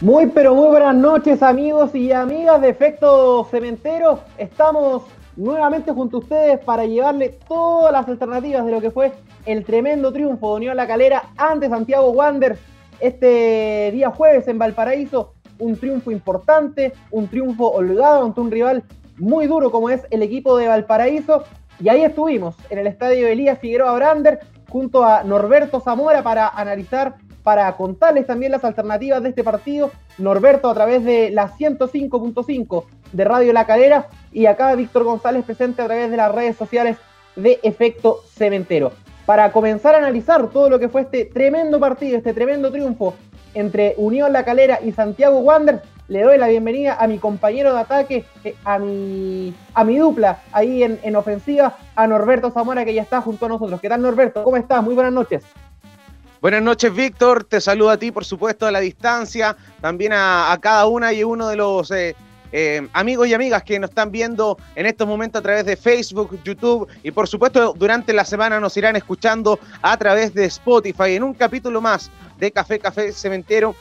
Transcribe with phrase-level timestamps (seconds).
[0.00, 4.20] Muy pero muy buenas noches amigos y amigas de Efecto Cementero.
[4.38, 5.02] Estamos
[5.34, 9.12] nuevamente junto a ustedes para llevarle todas las alternativas de lo que fue
[9.48, 12.60] el tremendo triunfo de Unión La Calera ante Santiago Wanderers
[13.00, 15.32] este día jueves en Valparaíso.
[15.58, 18.84] Un triunfo importante, un triunfo holgado ante un rival
[19.16, 21.44] muy duro como es el equipo de Valparaíso.
[21.80, 27.14] Y ahí estuvimos en el estadio Elías Figueroa Brander junto a Norberto Zamora para analizar
[27.42, 29.90] para contarles también las alternativas de este partido.
[30.18, 35.80] Norberto a través de la 105.5 de Radio La Calera y acá Víctor González presente
[35.80, 36.98] a través de las redes sociales
[37.34, 38.92] de Efecto Cementero.
[39.28, 43.14] Para comenzar a analizar todo lo que fue este tremendo partido, este tremendo triunfo
[43.52, 47.80] entre Unión La Calera y Santiago Wanderers, le doy la bienvenida a mi compañero de
[47.80, 52.94] ataque, eh, a mi, a mi dupla ahí en, en ofensiva, a Norberto Zamora que
[52.94, 53.78] ya está junto a nosotros.
[53.82, 54.42] ¿Qué tal Norberto?
[54.42, 54.82] ¿Cómo estás?
[54.82, 55.44] Muy buenas noches.
[56.40, 57.44] Buenas noches, Víctor.
[57.44, 59.58] Te saludo a ti, por supuesto, a la distancia.
[59.82, 62.16] También a, cada una y uno de los eh,
[62.52, 66.38] eh, amigos y amigas que nos están viendo en estos momentos a través de Facebook,
[66.44, 71.22] YouTube y, por supuesto, durante la semana nos irán escuchando a través de Spotify en
[71.22, 73.74] un capítulo más de Café Café Cementero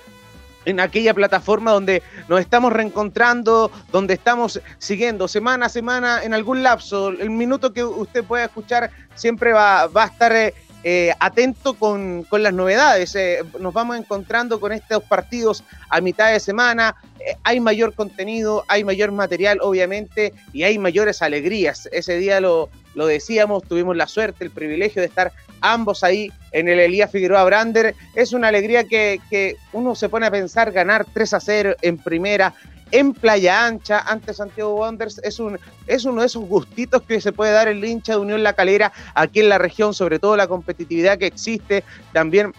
[0.66, 6.62] en aquella plataforma donde nos estamos reencontrando, donde estamos siguiendo semana a semana en algún
[6.62, 7.10] lapso.
[7.10, 12.26] El minuto que usted pueda escuchar siempre va, va a estar eh, eh, atento con,
[12.32, 13.16] las novedades.
[13.16, 16.96] Eh, nos vamos encontrando con estos partidos a mitad de semana.
[17.20, 21.90] Eh, hay mayor contenido, hay mayor material, obviamente, y hay mayores alegrías.
[21.92, 25.32] Ese día lo, lo decíamos, tuvimos la suerte, el privilegio de estar
[25.62, 27.94] ambos ahí en el Elías Figueroa Brander.
[28.16, 32.00] Es una alegría que, que uno se pone a pensar ganar 3 a 0 en
[32.00, 32.56] primera
[32.90, 35.20] en Playa Ancha ante Santiago Wanderers.
[35.20, 38.42] Es, un, es uno de esos gustitos que se puede dar el hincha de Unión
[38.42, 41.84] La Calera aquí en la región, sobre todo la competitividad que existe.
[42.14, 42.52] También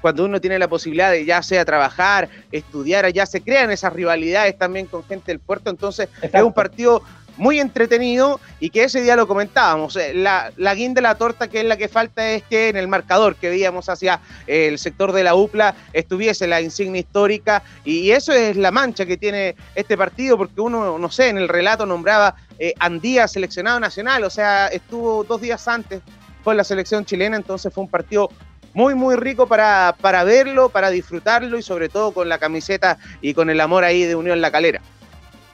[0.00, 4.56] cuando uno tiene la posibilidad de ya sea trabajar, estudiar, allá se crean esas rivalidades
[4.56, 7.02] también con gente del puerto, entonces es un partido
[7.38, 9.96] muy entretenido y que ese día lo comentábamos.
[9.96, 12.76] Eh, la, la guinda de la torta que es la que falta es que en
[12.76, 18.10] el marcador que veíamos hacia el sector de la UPLA estuviese la insignia histórica y
[18.10, 21.86] eso es la mancha que tiene este partido porque uno, no sé, en el relato
[21.86, 26.02] nombraba eh, Andía seleccionado nacional, o sea, estuvo dos días antes
[26.42, 28.30] con la selección chilena, entonces fue un partido
[28.74, 33.34] muy, muy rico para, para verlo, para disfrutarlo y sobre todo con la camiseta y
[33.34, 34.80] con el amor ahí de Unión La Calera.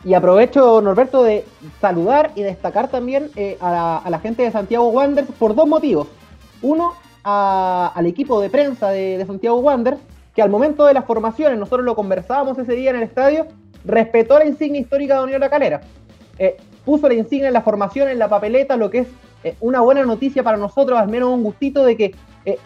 [0.05, 1.45] Y aprovecho, Norberto, de
[1.81, 6.09] saludar y destacar también eh, a, la, gente de Santiago Wanderers por dos motivos.
[6.61, 6.93] Uno,
[7.23, 10.01] al equipo de prensa de, Santiago Wanderers,
[10.35, 13.47] que al momento de las formaciones, nosotros lo conversábamos ese día en el estadio,
[13.87, 15.81] respetó la insignia histórica de Unión La Calera.
[16.39, 19.09] Eh, puso la insignia en la formación, en la papeleta, lo que es
[19.43, 22.15] eh, una buena noticia para nosotros, al menos un gustito de que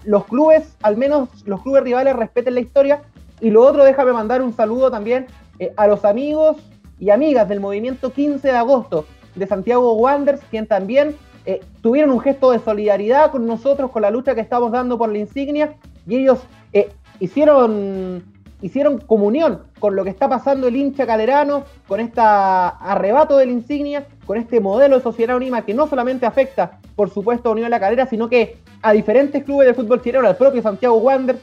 [0.03, 3.03] los clubes, al menos los clubes rivales, respeten la historia.
[3.41, 5.29] Y lo otro, déjame mandar un saludo también
[5.77, 6.57] a los amigos
[7.01, 11.15] y amigas del movimiento 15 de agosto de Santiago Wanderers, quien también
[11.47, 15.11] eh, tuvieron un gesto de solidaridad con nosotros, con la lucha que estamos dando por
[15.11, 15.75] la insignia,
[16.07, 16.41] y ellos
[16.73, 18.23] eh, hicieron,
[18.61, 23.53] hicieron comunión con lo que está pasando el hincha calerano, con este arrebato de la
[23.53, 27.67] insignia, con este modelo de sociedad anónima que no solamente afecta, por supuesto, a Unión
[27.67, 31.41] de la Calera, sino que a diferentes clubes de fútbol chileno, al propio Santiago Wanderers,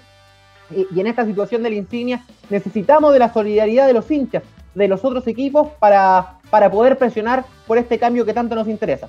[0.92, 4.44] y en esta situación de la insignia necesitamos de la solidaridad de los hinchas,
[4.76, 9.08] de los otros equipos para, para poder presionar por este cambio que tanto nos interesa.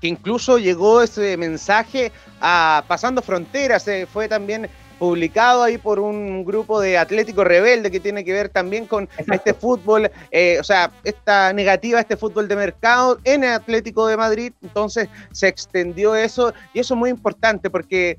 [0.00, 4.68] Que incluso llegó ese mensaje a Pasando Fronteras, eh, fue también
[4.98, 9.54] publicado ahí por un grupo de Atlético Rebelde que tiene que ver también con este
[9.54, 14.52] fútbol, eh, o sea, esta negativa, este fútbol de mercado en el Atlético de Madrid,
[14.62, 18.18] entonces se extendió eso y eso es muy importante porque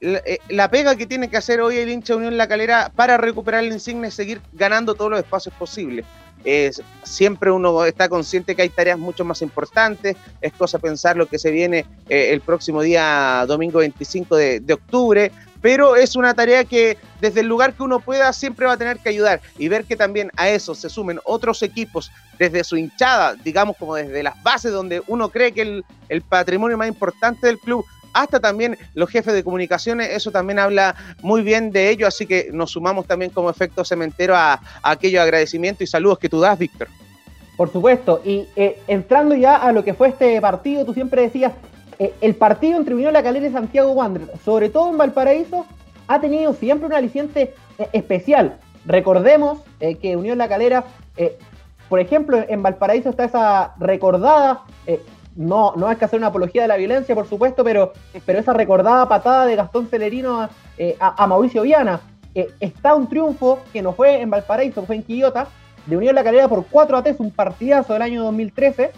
[0.00, 3.64] eh, la, pega que tiene que hacer hoy el hincha Unión La Calera para recuperar
[3.64, 6.04] el insignia es seguir ganando todos los espacios posibles.
[7.02, 11.38] siempre uno está consciente que hay tareas mucho más importantes, es cosa pensar lo que
[11.38, 16.64] se viene eh, el próximo día domingo 25 de, de, octubre, pero es una tarea
[16.64, 19.84] que desde el lugar que uno pueda siempre va a tener que ayudar y ver
[19.84, 24.40] que también a eso se sumen otros equipos desde su hinchada, digamos como desde las
[24.44, 29.10] bases donde uno cree que el, el patrimonio más importante del club hasta también los
[29.10, 33.30] jefes de comunicaciones, eso también habla muy bien de ello, así que nos sumamos también
[33.30, 36.88] como efecto cementero a, aquellos agradecimientos y saludos que tú das, Víctor.
[37.56, 41.52] Por supuesto, y eh, entrando ya a lo que fue este partido, tú siempre decías,
[41.98, 45.66] eh, el partido entre Unión La Calera y Santiago Wanderers, sobre todo en Valparaíso,
[46.06, 47.54] ha tenido siempre un aliciente
[47.92, 48.58] especial.
[48.86, 49.58] Recordemos
[50.00, 50.84] que Unión La Calera,
[51.90, 54.62] por ejemplo, en Valparaíso está esa recordada
[55.38, 57.92] no, no hay que hacer una apología de la violencia, por supuesto, pero,
[58.26, 60.48] pero esa recordada patada de Gastón Celerino
[60.98, 62.00] a, Mauricio Viana.
[62.34, 65.46] está un triunfo que no fue en Valparaíso, fue en Quillota,
[65.86, 68.90] de Unión La Calera por 4 a 3, un partidazo del año 2013,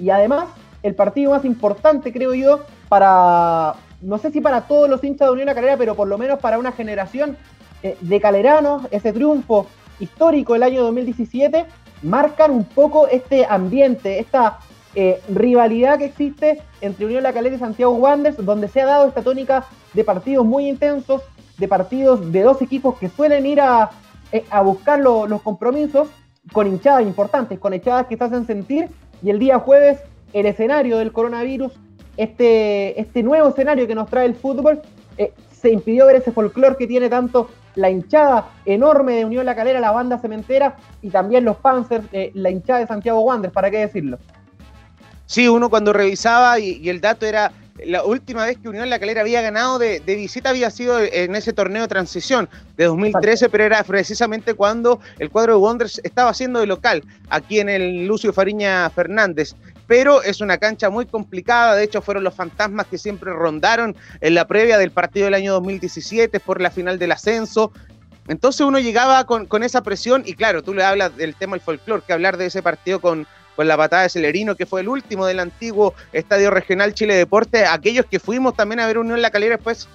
[0.00, 0.46] y además
[0.82, 5.32] el partido más importante, creo yo, para, no sé si para todos los hinchas de
[5.32, 7.36] Unión La Calera, pero por lo menos para una generación
[7.84, 9.66] eh, de caleranos, ese triunfo
[10.00, 11.66] histórico del año 2017,
[12.02, 14.58] marcan un poco este ambiente, esta
[14.96, 19.08] eh, rivalidad que existe entre Unión La Calera y Santiago Wanderers, donde se ha dado
[19.08, 21.22] esta tónica de partidos muy intensos,
[21.58, 23.90] de partidos de dos equipos que suelen ir a,
[24.30, 26.08] eh, buscar los compromisos
[26.52, 28.88] con hinchadas importantes, con hinchadas que se hacen sentir,
[29.20, 29.98] y el día jueves
[30.32, 31.72] el escenario del coronavirus,
[32.16, 34.80] este, este nuevo escenario que nos trae el fútbol,
[35.18, 39.56] eh, se impidió ver ese folclore que tiene tanto la hinchada enorme de Unión La
[39.56, 43.78] Calera, la banda cementera, y también los Panzers, la hinchada de Santiago Wanderers, ¿para qué
[43.78, 44.18] decirlo?
[45.26, 47.52] Sí, uno cuando revisaba y el dato era
[47.84, 51.52] la última vez que Unión La Calera había ganado de, visita había sido en ese
[51.52, 56.60] torneo de transición de 2013, pero era precisamente cuando el cuadro de Wonders estaba haciendo
[56.60, 59.54] de local, aquí en el Lucio Fariña Fernández.
[59.86, 64.34] Pero es una cancha muy complicada, de hecho fueron los fantasmas que siempre rondaron en
[64.34, 67.72] la previa del partido del año 2017 por la final del ascenso,
[68.26, 71.60] entonces uno llegaba con, con, esa presión y claro, tú le hablas del tema del
[71.60, 73.26] folclore, que hablar de ese partido con,
[73.56, 77.64] con la patada de Celerino, que fue el último del antiguo Estadio Regional Chile Deporte.
[77.66, 79.88] Aquellos que fuimos también a ver Unión La Calera después,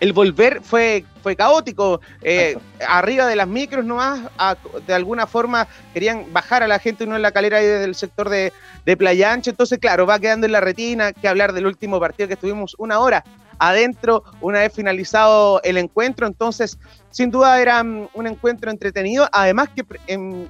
[0.00, 2.00] el volver fue, fue caótico.
[2.22, 2.56] Eh,
[2.88, 4.20] arriba de las micros nomás,
[4.86, 8.52] de alguna forma querían bajar a la gente Unión La Calera desde el sector de,
[8.86, 9.50] de Playa Ancha.
[9.50, 12.98] Entonces, claro, va quedando en la retina que hablar del último partido que estuvimos una
[12.98, 13.24] hora
[13.60, 16.26] adentro una vez finalizado el encuentro.
[16.26, 16.78] Entonces,
[17.10, 19.28] sin duda era mm, un encuentro entretenido.
[19.32, 20.48] Además que em,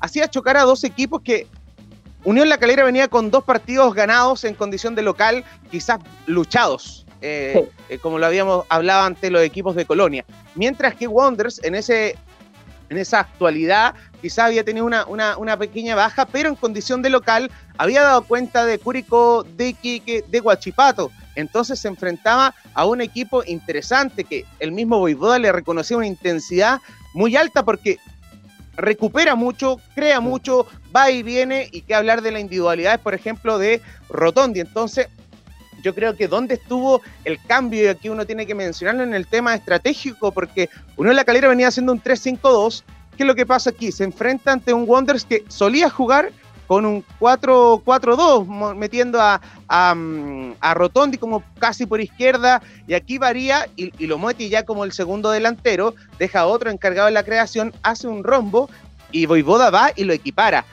[0.00, 1.46] hacía chocar a dos equipos que
[2.24, 7.68] Unión La Calera venía con dos partidos ganados en condición de local, quizás luchados, eh,
[7.88, 10.24] eh, como lo habíamos hablado ante los equipos de Colonia.
[10.54, 12.16] Mientras que Wonders en, ese,
[12.90, 17.50] en esa actualidad quizás había tenido una, una, pequeña baja, pero en condición de local
[17.76, 21.12] había dado cuenta de Curicó, de Iquique, de Guachipato.
[21.36, 26.80] Entonces se enfrentaba a un equipo interesante que el mismo Boivoda le reconocía una intensidad
[27.14, 27.98] muy alta porque
[28.78, 33.58] recupera mucho, crea mucho, va y viene, y que hablar de la individualidad, por ejemplo,
[33.58, 34.60] de Rotondi.
[34.60, 35.08] Entonces,
[35.82, 39.26] yo creo que dónde estuvo el cambio, y aquí uno tiene que mencionarlo en el
[39.26, 42.84] tema estratégico, porque uno en la calera venía haciendo un 3-5-2.
[43.16, 43.90] ¿Qué es lo que pasa aquí?
[43.90, 46.30] Se enfrenta ante un Wonders que solía jugar
[46.68, 49.40] con un 4-4-2, metiendo a,
[49.94, 54.84] mm, a, Rotondi como casi por izquierda, y aquí varía y, lo mete ya como
[54.84, 58.68] el segundo delantero, deja a otro encargado de la creación, hace un rombo
[59.10, 60.66] y Voivoda va y lo equipara.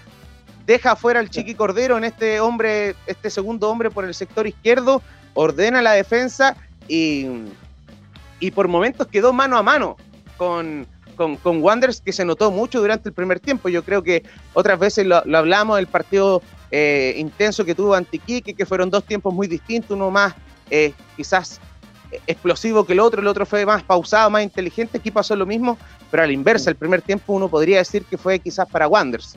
[0.65, 5.01] Deja fuera al Chiqui Cordero en este hombre, este segundo hombre por el sector izquierdo,
[5.33, 6.57] ordena la defensa
[6.89, 7.27] y,
[8.41, 9.95] y por momentos quedó mano a mano
[10.36, 13.69] con, con, con Wanderers que se notó mucho durante el primer tiempo.
[13.69, 14.23] Yo creo que
[14.53, 16.41] otras veces lo, hablamos del partido
[16.71, 20.33] eh, intenso que tuvo Antiquique, que fueron dos tiempos muy distintos, uno más
[20.69, 21.59] eh, quizás
[22.27, 25.77] explosivo que el otro, el otro fue más pausado, más inteligente, aquí pasó lo mismo,
[26.12, 29.36] pero a la inversa, el primer tiempo uno podría decir que fue quizás para Wanderers.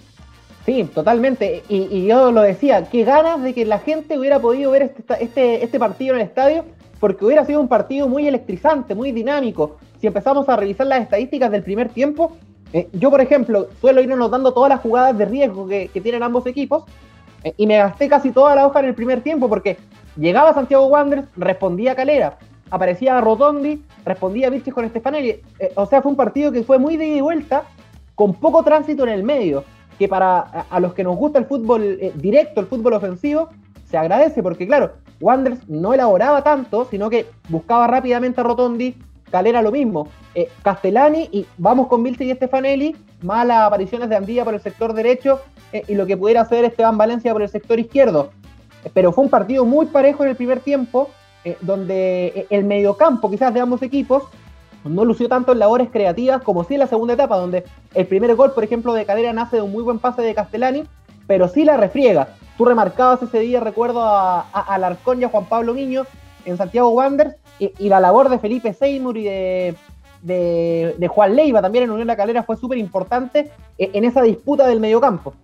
[0.64, 1.62] Sí, totalmente.
[1.68, 5.64] Y, yo lo decía, qué ganas de que la gente hubiera podido ver este, este,
[5.64, 6.66] este partido en el estadio,
[7.00, 11.50] porque hubiera sido un partido muy electrizante, muy dinámico, si empezamos a revisar las estadísticas
[11.50, 12.32] del primer tiempo,
[12.72, 16.46] eh, yo, por ejemplo, suelo ir anotando todas las jugadas de riesgo que, tienen ambos
[16.46, 16.84] equipos
[17.44, 19.78] eh, y me gasté casi toda la hoja en el primer tiempo porque
[20.16, 22.38] llegaba Santiago Wanderers, respondía Calera,
[22.70, 25.40] aparecía Rotondi, respondía Vilches con Stefanelli.
[25.58, 27.64] Eh, o sea, fue un partido que fue muy de ida y vuelta,
[28.14, 29.64] con poco tránsito en el medio,
[29.98, 33.48] que para a, los que nos gusta el fútbol directo, el fútbol ofensivo,
[33.84, 38.96] se agradece porque, claro, Wanderers no elaboraba tanto, sino que buscaba rápidamente a Rotondi,
[39.30, 40.08] Calera lo mismo.
[40.34, 44.92] Eh, Castellani y vamos con Vilce y Stefanelli, malas apariciones de Andía por el sector
[44.92, 45.40] derecho
[45.72, 48.30] eh, y lo que pudiera hacer Esteban Valencia por el sector izquierdo.
[48.84, 51.10] Eh, pero fue un partido muy parejo en el primer tiempo,
[51.62, 54.24] donde el mediocampo quizás de ambos equipos
[54.84, 58.34] no lució tanto en labores creativas como sí en la segunda etapa, donde el primer
[58.34, 60.84] gol, por ejemplo, de Calera nace de un muy buen pase de Castellani,
[61.26, 62.28] pero sí la refriega.
[62.58, 66.04] Tú remarcabas ese día, recuerdo a, a Alarcón y a Juan Pablo Niño
[66.44, 71.90] en Santiago Wanderers, y, la labor de Felipe Seymour y de, Juan Leiva también en
[71.90, 75.34] Unión La Calera fue súper importante eh, en esa disputa del mediocampo.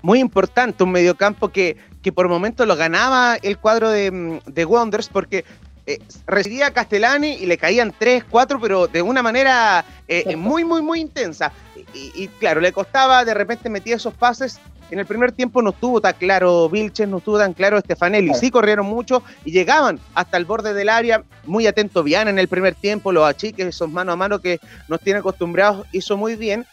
[0.00, 5.08] Muy importante, un mediocampo que, que por momentos lo ganaba el cuadro de, de Wonders,
[5.08, 5.44] porque
[5.84, 10.64] eh, recibía a Castellani y le caían tres, cuatro, pero de una manera eh, muy,
[10.64, 11.52] muy, muy intensa.
[11.94, 14.60] Y, claro, le costaba, de repente metía esos pases.
[14.92, 18.34] En el primer tiempo no estuvo tan claro Vilches, no estuvo tan claro Stefanelli.
[18.34, 21.24] Sí corrieron mucho y llegaban hasta el borde del área.
[21.46, 25.00] Muy atento Viana en el primer tiempo, los achiques, esos mano a mano que nos
[25.00, 26.66] tiene acostumbrados, hizo muy bien.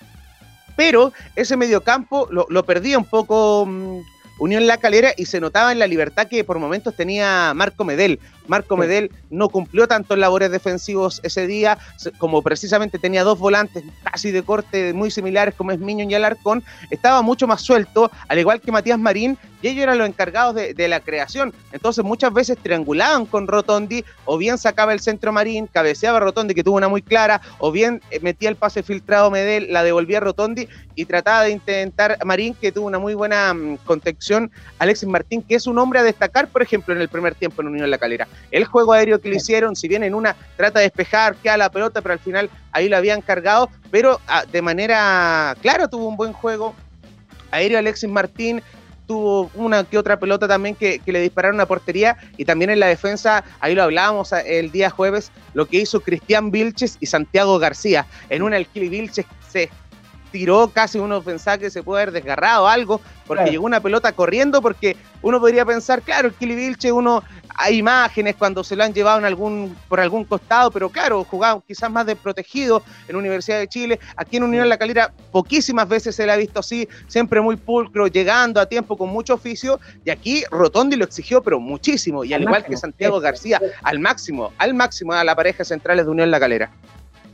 [0.76, 3.66] Pero ese mediocampo lo, lo perdía un poco.
[3.66, 4.00] Mm,
[4.40, 8.20] Unión La Calera y se notaba en la libertad que por momentos tenía Marco Medel.
[8.50, 11.78] Marco Medel no cumplió tantos labores defensivos ese día,
[12.18, 16.64] como precisamente tenía dos volantes casi de corte muy similares como es Miño y Alarcón,
[16.90, 20.88] estaba mucho más suelto, al igual que Matías Marín, y ellos eran los encargados de,
[20.90, 21.54] la creación.
[21.72, 26.64] Entonces muchas veces triangulaban con Rotondi, o bien sacaba el centro Marín, cabeceaba Rotondi, que
[26.64, 30.68] tuvo una muy clara, o bien eh, metía el pase filtrado Medel, la devolvía Rotondi
[30.96, 35.56] y trataba de intentar Marín, que tuvo una muy buena mm, contención, Alexis Martín, que
[35.56, 38.28] es un hombre a destacar, por ejemplo, en el primer tiempo en Unión La Calera.
[38.52, 41.70] El juego aéreo que le hicieron, si bien en una trata de despejar, queda la
[41.70, 46.18] pelota, pero al final ahí lo habían cargado, pero ah, de manera clara tuvo un
[46.18, 46.76] buen juego.
[47.52, 48.62] Aéreo Alexis Martín,
[49.10, 52.86] tuvo una que otra pelota también que, le dispararon a portería y también en la
[52.86, 57.58] defensa, ahí lo hablábamos ah, el día jueves, lo que hizo Cristian Vilches y Santiago
[57.58, 58.06] García.
[58.30, 59.72] En una el Kili Vilches se
[60.32, 64.62] tiró casi uno pensaba que se puede haber desgarrado algo porque llegó una pelota corriendo
[64.62, 67.24] porque uno podría pensar, claro, el Kili Vilche uno
[67.60, 71.62] hay imágenes cuando se lo han llevado en algún, por algún costado, pero claro, jugado
[71.68, 74.00] quizás más desprotegido en Universidad de Chile.
[74.16, 78.08] Aquí en Unión La Calera poquísimas veces se le ha visto así, siempre muy pulcro,
[78.08, 79.78] llegando a tiempo con mucho oficio.
[80.06, 82.24] Y aquí Rotondi lo exigió, pero muchísimo.
[82.24, 86.12] Y al, igual que Santiago García, al máximo, al máximo a la pareja centrales de
[86.12, 86.72] Unión La Calera.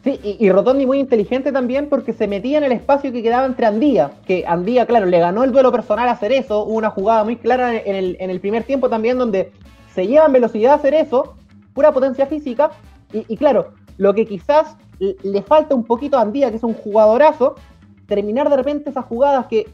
[0.04, 3.68] Sí, y, Rotondi muy inteligente también porque se metía en el espacio que quedaba entre
[3.68, 7.24] Andía, que Andía, claro, le ganó el duelo personal a hacer eso, hubo una jugada
[7.24, 9.52] muy clara en el, en el primer tiempo también donde
[9.96, 11.36] se lleva en velocidad a hacer eso,
[11.74, 12.72] pura potencia física,
[13.14, 17.56] y, claro, lo que quizás le falta un poquito a Andía, que es un jugadorazo,
[18.08, 19.70] terminar de repente esas jugadas que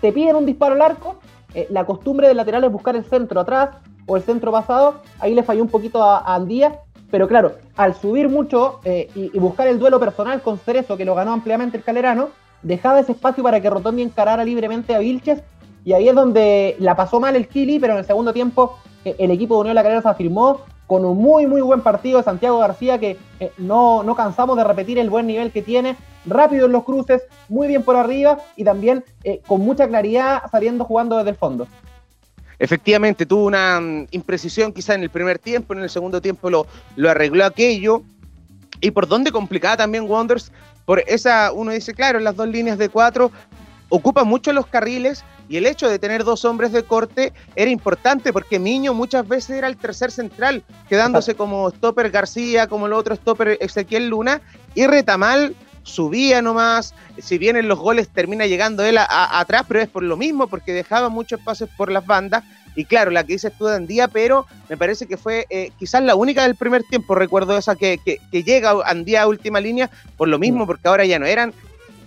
[0.00, 1.16] te piden un disparo al arco,
[1.54, 3.70] eh, la costumbre del lateral es buscar el centro atrás
[4.06, 8.28] o el centro pasado, ahí le falló un poquito a, Andía, pero claro, al subir
[8.30, 12.30] mucho eh, y, buscar el duelo personal con Cerezo, que lo ganó ampliamente el Calerano,
[12.62, 15.42] dejaba ese espacio para que Rotondi encarara libremente a Vilches,
[15.84, 19.30] y ahí es donde la pasó mal el Kili, pero en el segundo tiempo el
[19.30, 22.58] equipo de Unión La Calera se afirmó con un muy, muy buen partido de Santiago
[22.58, 26.72] García, que eh, no, no cansamos de repetir el buen nivel que tiene, rápido en
[26.72, 31.30] los cruces, muy bien por arriba y también eh, con mucha claridad saliendo jugando desde
[31.30, 31.68] el fondo.
[32.58, 36.66] Efectivamente, tuvo una mm, imprecisión quizá en el primer tiempo, en el segundo tiempo lo,
[36.96, 38.02] lo arregló aquello.
[38.80, 40.50] Y por donde complicaba también Wonders,
[40.86, 43.30] por esa, uno dice, claro, las dos líneas de cuatro,
[43.90, 48.32] ocupa mucho los carriles y el hecho de tener dos hombres de corte era importante
[48.32, 53.16] porque Miño muchas veces era el tercer central, quedándose como stopper García, como el otro
[53.16, 54.40] stopper Ezequiel Luna,
[54.74, 59.88] y Retamal subía nomás, si bien en los goles termina llegando él atrás, pero es
[59.88, 62.44] por lo mismo, porque dejaba muchos pases por las bandas,
[62.76, 66.14] y claro, la que dices tú Andía, pero me parece que fue eh, quizás la
[66.14, 70.28] única del primer tiempo, recuerdo esa que, que, que llega Andía a última línea, por
[70.28, 70.66] lo mismo, mm.
[70.66, 71.52] porque ahora ya no eran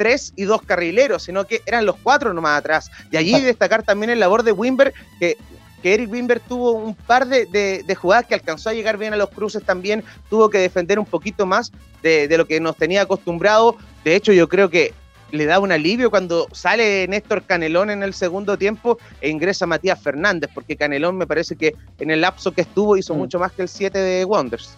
[0.02, 2.90] tres y dos carrileros, sino que eran los cuatro nomás atrás.
[3.12, 5.38] Y allí destacar también el labor de Wimber, que
[5.84, 9.30] que Eric Wimber tuvo un par de, jugadas que alcanzó a llegar bien a los
[9.30, 13.78] cruces también, tuvo que defender un poquito más de, lo que nos tenía acostumbrado.
[14.04, 14.94] De hecho, yo creo que
[15.32, 20.02] le da un alivio cuando sale Néstor Canelón en el segundo tiempo e ingresa Matías
[20.02, 23.18] Fernández, porque Canelón me parece que en el lapso que estuvo hizo mm.
[23.18, 24.78] mucho más que el 7 de Wonders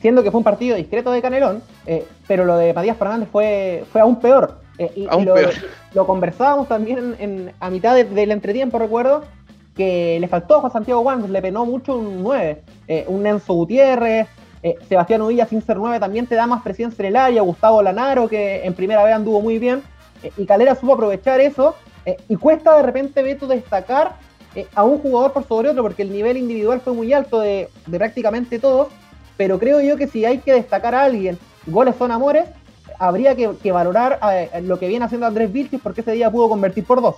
[0.00, 3.84] siendo que fue un partido discreto de Canelón, eh, pero lo de Matías Fernández fue,
[3.92, 4.60] fue aún peor.
[4.78, 5.34] Eh, y, lo,
[5.92, 9.24] lo, conversábamos también en, a mitad del entretiempo, recuerdo,
[9.76, 13.54] que le faltó a Juan Santiago Wanderers, le penó mucho un 9, eh, un Enzo
[13.54, 14.28] Gutiérrez,
[14.88, 18.28] Sebastián Udilla sin ser 9 también te da más presencia en el área, Gustavo Lanaro,
[18.28, 19.82] que en primera vez anduvo muy bien,
[20.36, 21.76] y Calera supo aprovechar eso,
[22.28, 24.16] y cuesta de repente, Beto, destacar
[24.74, 27.98] a un jugador por sobre otro, porque el nivel individual fue muy alto de, de
[27.98, 28.88] prácticamente todos,
[29.38, 32.44] pero creo yo que si hay que destacar a alguien, goles son amores,
[32.98, 36.84] habría que, valorar eh, lo que viene haciendo Andrés Vilches porque ese día pudo convertir
[36.84, 37.14] por dos.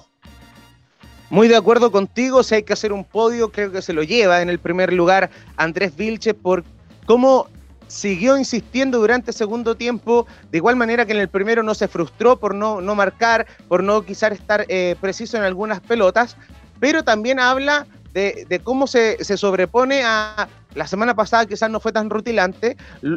[1.30, 4.42] Muy de acuerdo contigo, si hay que hacer un podio, creo que se lo lleva
[4.42, 6.62] en el primer lugar Andrés Vilches por
[7.06, 7.48] cómo
[7.86, 11.88] siguió insistiendo durante el segundo tiempo, de igual manera que en el primero no se
[11.88, 16.36] frustró por no, no marcar, por no quizás estar eh, preciso en algunas pelotas,
[16.78, 21.92] pero también habla de, cómo se, se, sobrepone a la semana pasada quizás no fue
[21.92, 22.76] tan rutilante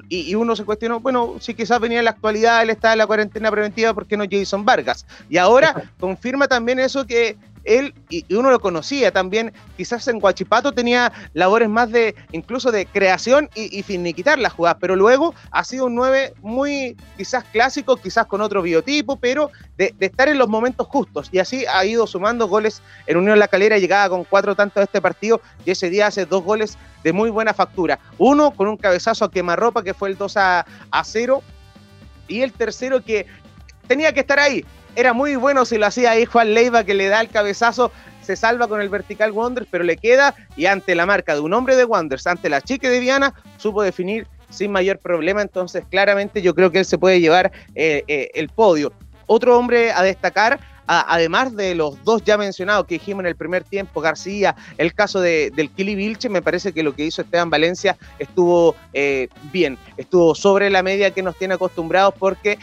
[0.10, 3.08] y, uno se cuestionó, bueno, si quizás venía en la actualidad, él está en la
[3.08, 5.06] cuarentena preventiva, ¿por qué no Jason Vargas?
[5.30, 10.72] Y ahora confirma también eso que él, y, uno lo conocía también, quizás en Guachipato
[10.72, 15.86] tenía labores más de, incluso de creación y, finiquitar las jugadas, pero luego ha sido
[15.86, 20.88] un 9 muy quizás clásico, quizás con otro biotipo, pero de, estar en los momentos
[20.88, 21.30] justos.
[21.32, 24.84] Y así ha ido sumando goles en Unión La Calera, llegaba con cuatro tantos a
[24.84, 28.00] este partido y ese día hace dos goles de muy buena factura.
[28.18, 31.44] Uno con un cabezazo a quemarropa que fue el 2 a, a 0
[32.28, 33.26] y el tercero que
[33.88, 34.66] tenía que estar ahí.
[34.96, 38.36] Era muy bueno si lo hacía ahí Juan Leiva que le da el cabezazo, se
[38.36, 41.76] salva con el vertical Wonders, pero le queda y ante la marca de un hombre
[41.76, 45.42] de Wonders, ante la chica de Viana, supo definir sin mayor problema.
[45.42, 48.94] Entonces, claramente yo creo que él se puede llevar eh, eh, el podio.
[49.26, 53.64] Otro hombre a destacar, además de los dos ya mencionados que dijimos en el primer
[53.64, 57.50] tiempo, García, el caso de, del Kili Vilche, me parece que lo que hizo Esteban
[57.50, 62.60] Valencia estuvo eh, bien, estuvo sobre la media que nos tiene acostumbrados porque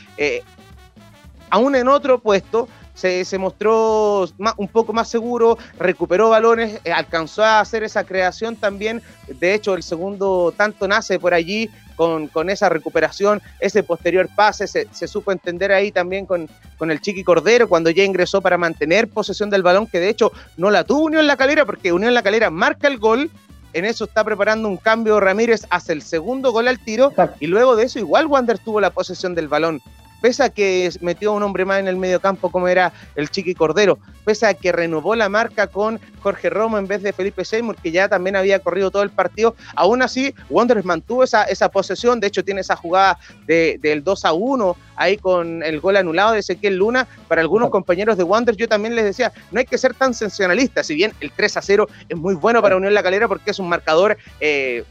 [1.50, 7.60] aún en otro puesto se, mostró un poco más seguro, recuperó balones, eh, alcanzó a
[7.60, 9.00] hacer esa creación también.
[9.26, 14.66] De hecho, el segundo tanto nace por allí con, con esa recuperación, ese posterior pase,
[14.66, 19.08] se, supo entender ahí también con, con, el Chiqui Cordero cuando ya ingresó para mantener
[19.08, 22.22] posesión del balón, que de hecho no la tuvo Unión La Calera, porque Unión La
[22.22, 23.30] Calera marca el gol.
[23.72, 27.76] En eso está preparando un cambio Ramírez, hace el segundo gol al tiro y luego
[27.76, 29.80] de eso igual Wander tuvo la posesión del balón
[30.20, 33.30] pese a que metió a un hombre más en el medio campo como era el
[33.30, 37.44] Chiqui Cordero, pese a que renovó la marca con Jorge Romo en vez de Felipe
[37.44, 41.68] Seymour, que ya también había corrido todo el partido, aún así Wanderers mantuvo esa, esa
[41.70, 46.32] posesión, de hecho tiene esa jugada del 2 a 1 ahí con el gol anulado
[46.32, 49.78] de Ezequiel Luna, para algunos compañeros de Wanderers yo también les decía, no hay que
[49.78, 53.02] ser tan sensacionalista, si bien el 3 a 0 es muy bueno para Unión La
[53.02, 54.84] Calera porque es un marcador eh,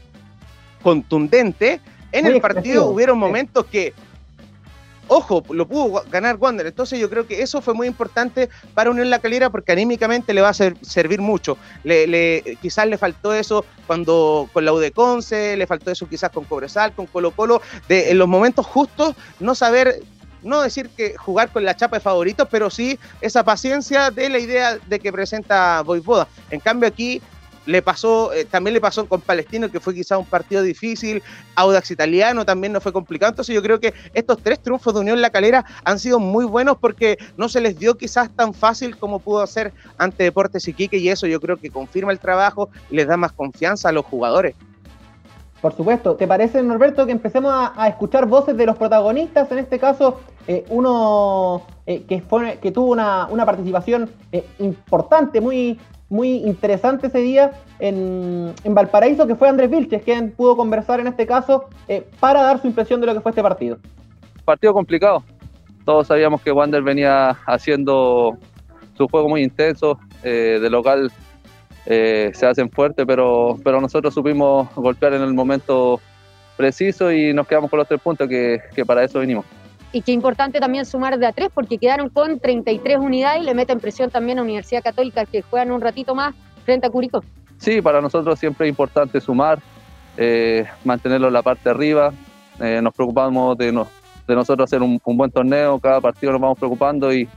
[0.82, 1.80] contundente,
[2.12, 3.94] en el partido hubieron momentos que
[5.10, 6.66] ojo, lo pudo ganar Wander.
[6.66, 10.40] Entonces yo creo que eso fue muy importante para Unión La Calera porque anímicamente le
[10.40, 11.58] va a servir mucho.
[11.82, 16.94] Le, quizás le faltó eso cuando con la Udeconce, le faltó eso quizás con Cobresal,
[16.94, 20.00] con Colo Colo, de en los momentos justos no saber
[20.42, 24.38] no decir que jugar con la chapa de favoritos, pero sí esa paciencia de la
[24.38, 26.28] idea de que presenta Boivoda.
[26.50, 27.20] En cambio aquí
[27.66, 31.22] le pasó, eh, también le pasó con Palestino, que fue quizás un partido difícil,
[31.54, 35.20] Audax Italiano también no fue complicado, entonces yo creo que estos tres triunfos de Unión
[35.20, 39.18] La Calera han sido muy buenos porque no se les dio quizás tan fácil como
[39.18, 43.06] pudo hacer ante Deportes Iquique y eso yo creo que confirma el trabajo y les
[43.06, 44.54] da más confianza a los jugadores.
[45.60, 49.52] Por supuesto, ¿te parece, Norberto, que empecemos a, escuchar voces de los protagonistas?
[49.52, 54.10] En este caso, eh, uno eh, que, fue, que tuvo una, participación
[54.58, 55.78] importante, muy,
[56.10, 61.26] muy interesante ese día en, Valparaíso, que fue Andrés Vilches, quien pudo conversar en este
[61.26, 63.78] caso eh, para dar su impresión de lo que fue este partido.
[64.44, 65.24] Partido complicado.
[65.84, 68.36] Todos sabíamos que Wander venía haciendo
[68.96, 69.98] su juego muy intenso.
[70.22, 71.10] Eh, de local
[71.86, 76.00] eh, se hacen fuerte, pero, pero nosotros supimos golpear en el momento
[76.56, 79.46] preciso y nos quedamos con los tres puntos que para eso vinimos
[79.92, 83.54] y qué importante también sumar de a tres porque quedaron con 33 unidades y le
[83.54, 87.24] meten presión también a Universidad Católica que juegan un ratito más frente a Curicó.
[87.58, 89.58] Sí, para nosotros siempre es importante sumar,
[90.16, 92.12] eh, mantenerlo en la parte de arriba.
[92.60, 97.28] Eh, nos preocupamos de, nosotros hacer un, buen torneo, cada partido nos vamos preocupando y,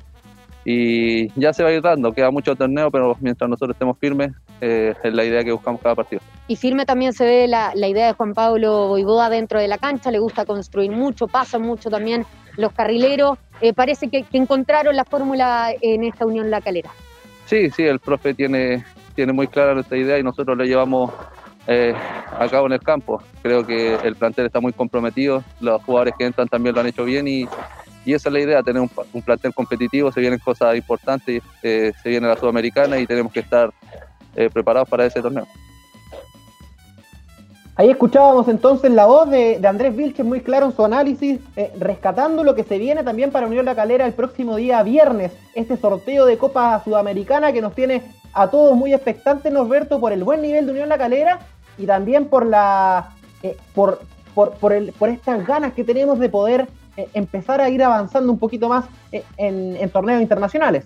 [0.63, 2.13] y ya se va a ir dando.
[2.13, 5.95] Queda mucho torneo, pero mientras nosotros estemos firmes, eh, es la idea que buscamos cada
[5.95, 6.21] partido.
[6.47, 9.77] Y firme también se ve la, la idea de Juan Pablo Boivoda dentro de la
[9.77, 12.25] cancha, le gusta construir mucho, pasa mucho también
[12.57, 13.37] los carrileros.
[13.61, 16.91] Eh, parece que, encontraron la fórmula en esta Unión La Calera.
[17.45, 18.83] Sí, sí, el profe tiene,
[19.15, 21.11] tiene muy clara nuestra idea y nosotros lo llevamos
[21.67, 21.93] eh,
[22.37, 23.21] a cabo en el campo.
[23.41, 27.05] Creo que el plantel está muy comprometido, los jugadores que entran también lo han hecho
[27.05, 27.47] bien y,
[28.05, 32.09] y esa es la idea, tener un, plantel competitivo, se vienen cosas importantes, eh, se
[32.09, 33.71] viene la Sudamericana y tenemos que estar
[34.51, 35.47] preparados para ese torneo.
[37.75, 42.43] Ahí escuchábamos entonces la voz de, Andrés Vilches muy claro en su análisis, eh, rescatando
[42.43, 46.27] lo que se viene también para Unión La Calera el próximo día viernes, este sorteo
[46.27, 50.67] de Copa Sudamericana que nos tiene a todos muy expectantes, Norberto, por el buen nivel
[50.67, 51.39] de Unión La Calera
[51.79, 53.09] y también por la
[53.41, 54.01] eh, por,
[54.35, 58.37] por, el, por estas ganas que tenemos de poder eh, empezar a ir avanzando un
[58.37, 58.85] poquito más
[59.37, 60.85] en torneos internacionales.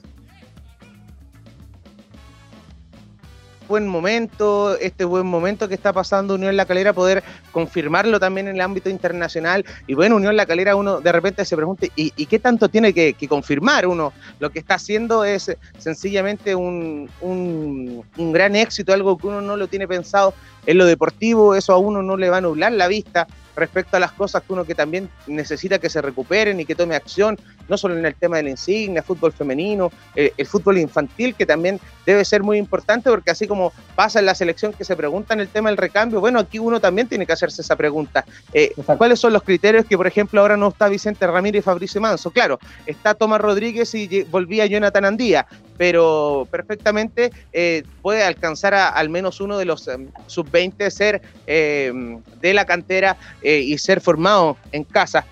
[3.68, 8.56] Buen momento, este buen momento que está pasando Unión La Calera, poder confirmarlo también en
[8.56, 9.66] el ámbito internacional.
[9.88, 13.16] Y bueno, Unión La Calera, uno de repente se pregunta, ¿y, qué tanto tiene que,
[13.28, 14.14] confirmar uno?
[14.40, 19.68] Lo que está haciendo es sencillamente un, un, gran éxito, algo que uno no lo
[19.68, 20.34] tiene pensado
[20.66, 24.00] en lo deportivo, eso a uno no le va a nublar la vista respecto a
[24.00, 27.78] las cosas que uno que también necesita que se recuperen y que tome acción, no
[27.78, 31.80] solo en el tema de la insignia, fútbol femenino, eh, el fútbol infantil, que también
[32.06, 35.42] debe ser muy importante, porque así como pasa en la selección que se pregunta en
[35.42, 38.24] el tema del recambio, bueno, aquí uno también tiene que hacerse esa pregunta.
[38.54, 42.00] Eh, ¿Cuáles son los criterios que, por ejemplo, ahora no está Vicente Ramírez y Fabricio
[42.00, 42.32] Manso?
[42.32, 49.10] Claro, está Tomás Rodríguez y volvía Jonathan Andía, pero perfectamente eh, puede alcanzar a, al
[49.10, 54.58] menos uno de los em, sub-20 ser em, de la cantera eh, y ser formado
[54.72, 55.26] en casa.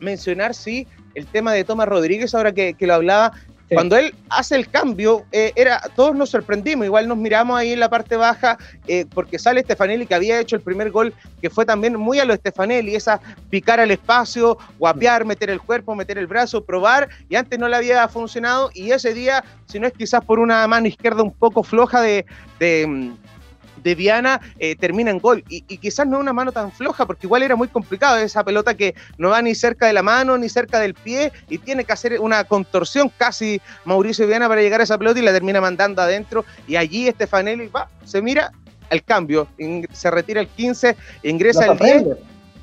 [0.00, 3.32] Mencionar, sí, el tema de Tomás Rodríguez, ahora que, que lo hablaba,
[3.74, 7.80] cuando él hace el cambio, eh, era, todos nos sorprendimos, igual nos miramos ahí en
[7.80, 11.64] la parte baja, eh, porque sale Stefanelli que había hecho el primer gol, que fue
[11.64, 16.26] también muy a lo Stefanelli, esa picar al espacio, guapear, meter el cuerpo, meter el
[16.26, 20.24] brazo, probar, y antes no le había funcionado, y ese día, si no es quizás
[20.24, 22.26] por una mano izquierda un poco floja de,
[22.58, 23.12] de
[23.82, 25.44] de Viana eh, termina en gol.
[25.48, 28.94] Y, quizás no una mano tan floja, porque igual era muy complicado esa pelota que
[29.18, 32.20] no va ni cerca de la mano ni cerca del pie y tiene que hacer
[32.20, 36.44] una contorsión casi Mauricio Viana para llegar a esa pelota y la termina mandando adentro.
[36.66, 38.52] Y allí Stefanelli va, se mira
[38.90, 39.48] el cambio,
[39.92, 42.04] se retira el 15, ingresa el 10,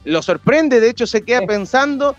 [0.06, 2.16] lo sorprende, de hecho se queda pensando,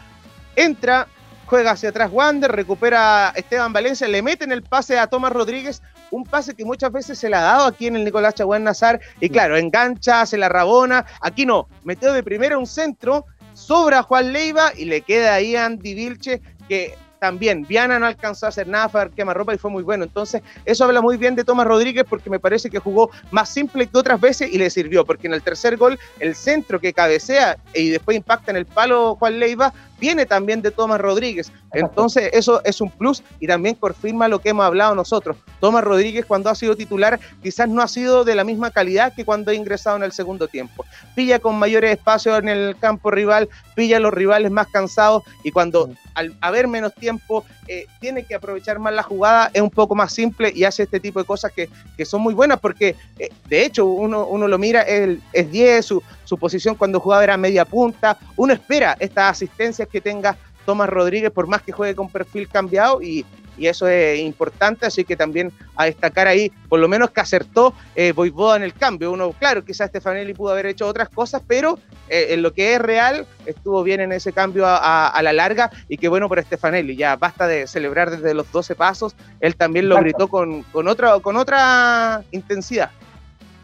[0.56, 1.06] entra,
[1.50, 5.82] juega hacia atrás Wander, recupera Esteban Valencia, le mete en el pase a Tomás Rodríguez,
[6.12, 9.00] un pase que muchas veces se le ha dado aquí en el Nicolás Chaguán Nazar,
[9.18, 14.32] y claro, engancha, se la rabona, aquí no, metió de primera un centro, sobra Juan
[14.32, 18.66] Leiva y le queda ahí a Andy Vilche, que también Viana no alcanzó a hacer
[18.66, 20.04] nada para quemarropa y fue muy bueno.
[20.04, 23.86] Entonces, eso habla muy bien de Tomás Rodríguez porque me parece que jugó más simple
[23.86, 27.58] que otras veces y le sirvió, porque en el tercer gol, el centro que cabecea
[27.74, 31.52] y después impacta en el palo Juan Leiva, viene también de Tomás Rodríguez.
[31.72, 35.36] Entonces, eso es un plus y también confirma lo que hemos hablado nosotros.
[35.60, 39.26] Tomás Rodríguez, cuando ha sido titular, quizás no ha sido de la misma calidad que
[39.26, 40.86] cuando ha ingresado en el segundo tiempo.
[41.14, 45.50] Pilla con mayores espacios en el campo rival, pilla a los rivales más cansados y
[45.50, 47.09] cuando al haber menos tiempo
[47.66, 51.00] eh, tiene que aprovechar más la jugada, es un poco más simple y hace este
[51.00, 51.68] tipo de cosas que,
[52.04, 56.02] son muy buenas porque, eh, de hecho, uno, uno lo mira, es, es 10, su,
[56.24, 58.16] su posición cuando jugaba era media punta.
[58.36, 63.02] Uno espera estas asistencias que tenga Tomás Rodríguez, por más que juegue con perfil cambiado,
[63.02, 63.26] y,
[63.58, 68.14] eso es importante, así que también a destacar ahí, por lo menos que acertó eh,
[68.16, 69.12] en el cambio.
[69.12, 71.78] Uno, claro, quizás Stefanelli pudo haber hecho otras cosas, pero
[72.10, 75.96] eh, en lo que es real, estuvo bien en ese cambio a, la larga, y
[75.96, 79.96] qué bueno por Stefanelli, ya basta de celebrar desde los 12 pasos, él también lo
[79.96, 82.90] gritó con, con, otra, con otra intensidad.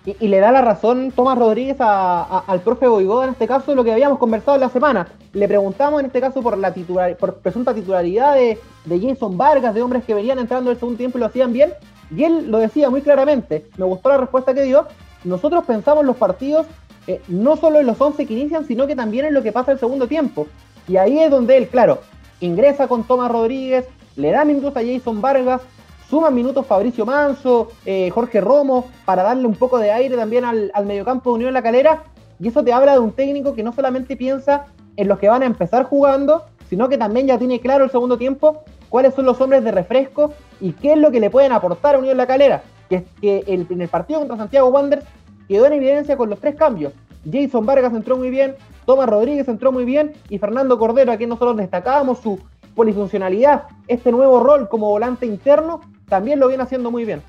[0.06, 3.82] Y, le da la razón Tomás Rodríguez al profe Boigoda en este caso de lo
[3.82, 5.08] que habíamos conversado en la semana.
[5.32, 8.56] Le preguntamos en este caso por la titular, por presunta titularidad de,
[8.88, 11.72] Jason Vargas, de hombres que venían entrando en el segundo tiempo y lo hacían bien.
[12.14, 13.66] Y él lo decía muy claramente.
[13.76, 14.86] Me gustó la respuesta que dio.
[15.24, 16.66] Nosotros pensamos los partidos
[17.06, 19.72] eh, no solo en los 11 que inician, sino que también en lo que pasa
[19.72, 20.46] el segundo tiempo.
[20.88, 22.00] Y ahí es donde él, claro,
[22.40, 25.62] ingresa con Tomás Rodríguez, le da minutos a Jason Vargas,
[26.08, 30.70] Suman minutos Fabricio Manso, eh, Jorge Romo, para darle un poco de aire también al,
[30.86, 32.04] mediocampo de Unión La Calera.
[32.38, 34.66] Y eso te habla de un técnico que no solamente piensa
[34.96, 38.18] en los que van a empezar jugando, sino que también ya tiene claro el segundo
[38.18, 41.96] tiempo cuáles son los hombres de refresco y qué es lo que le pueden aportar
[41.96, 42.62] a Unión La Calera.
[42.88, 45.04] Que, que el, en el partido contra Santiago Wanderers
[45.48, 46.92] quedó en evidencia con los tres cambios.
[47.30, 48.54] Jason Vargas entró muy bien,
[48.84, 52.40] Tomás Rodríguez entró muy bien y Fernando Cordero, a quien nosotros destacábamos su
[52.74, 57.22] polifuncionalidad, este nuevo rol como volante interno, también lo viene haciendo muy bien.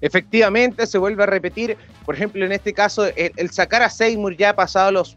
[0.00, 4.50] Efectivamente, se vuelve a repetir, por ejemplo, en este caso, el, sacar a Seymour ya
[4.50, 5.16] ha pasado los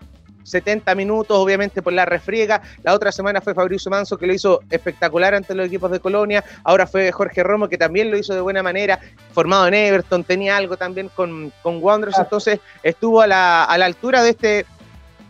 [0.49, 2.61] 70 minutos, obviamente por la refriega.
[2.83, 6.43] La otra semana fue Fabricio Manso, que lo hizo espectacular ante los equipos de Colonia.
[6.63, 8.99] Ahora fue Jorge Romo, que también lo hizo de buena manera,
[9.33, 12.19] formado en Everton, tenía algo también con, con Wanderers.
[12.19, 14.65] Entonces estuvo a la, a la altura de este,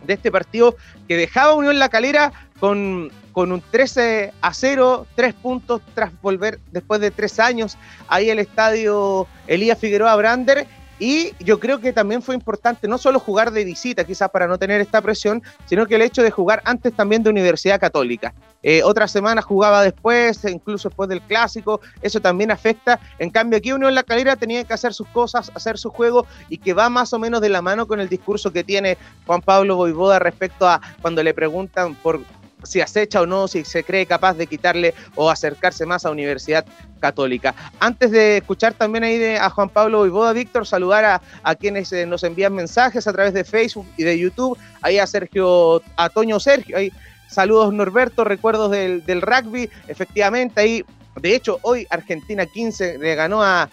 [0.04, 5.34] de este partido que dejaba Unión La Calera con con un 13 a 0, tres
[5.34, 7.78] puntos tras volver después de tres años
[8.08, 10.66] ahí el estadio Elías Figueroa Brander.
[11.00, 14.58] Y yo creo que también fue importante no solo jugar de visita, quizás para no
[14.58, 18.34] tener esta presión, sino que el hecho de jugar antes también de Universidad Católica.
[18.62, 23.00] Eh, otra semana jugaba después, incluso después del clásico, eso también afecta.
[23.18, 26.58] En cambio, aquí Unión La Calera tenía que hacer sus cosas, hacer su juego y
[26.58, 29.76] que va más o menos de la mano con el discurso que tiene Juan Pablo
[29.76, 32.20] Boivoda respecto a cuando le preguntan por
[32.64, 36.64] si acecha o no, si se cree capaz de quitarle o acercarse más a Universidad
[37.00, 37.54] Católica.
[37.78, 42.06] Antes de escuchar también ahí de, a Juan Pablo Boivoda, Víctor, saludar a, quienes eh,
[42.06, 46.40] nos envían mensajes a través de Facebook y de YouTube, ahí a Sergio, a Toño
[46.40, 46.92] Sergio, ahí
[47.28, 50.84] saludos Norberto, recuerdos del, rugby, efectivamente ahí
[51.20, 53.68] de hecho, hoy Argentina 15 le ganó a,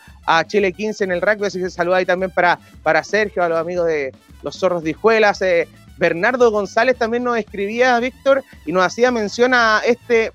[0.48, 3.58] Chile 15 en el rugby, así que saludos ahí también para, para Sergio, a los
[3.58, 5.42] amigos de los zorros de Hijuelas.
[5.42, 10.32] Eh, Bernardo González también nos escribía, Víctor, y nos hacía mención a este,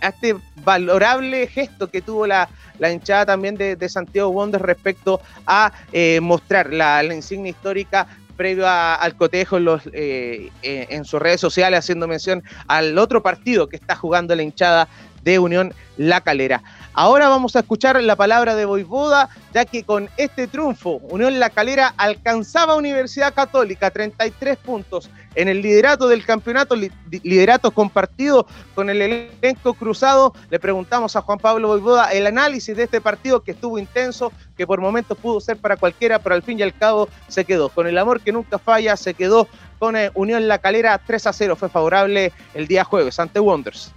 [0.00, 2.48] a este valorable gesto que tuvo la,
[2.78, 9.14] la hinchada también de, Santiago Wonders respecto a eh, mostrar la, insignia histórica previo al
[9.16, 13.76] cotejo en, los, eh, eh, en sus redes sociales, haciendo mención al otro partido que
[13.76, 14.88] está jugando la hinchada
[15.22, 16.62] de Unión La Calera.
[16.96, 21.50] Ahora vamos a escuchar la palabra de Boivoda, ya que con este triunfo Unión La
[21.50, 26.76] Calera alcanzaba Universidad Católica 33 puntos en el liderato del campeonato,
[27.10, 30.34] liderato compartido con el elenco cruzado.
[30.50, 34.64] Le preguntamos a Juan Pablo Boivoda el análisis de este partido que estuvo intenso, que
[34.64, 37.70] por momentos pudo ser para cualquiera, pero al fin y al cabo se quedó.
[37.70, 39.48] Con el amor que nunca falla, se quedó
[39.80, 41.56] con eh, Unión La Calera 3 a 0.
[41.56, 43.92] Fue favorable el día jueves ante Wonders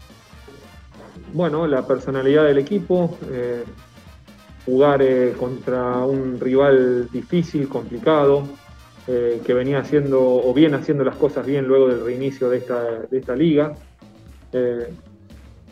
[1.34, 3.64] bueno, la personalidad del equipo, eh,
[4.66, 8.44] jugar eh, contra un rival difícil, complicado,
[9.08, 13.36] eh, que venía haciendo o viene haciendo las cosas bien luego del reinicio de esta,
[13.36, 13.74] liga.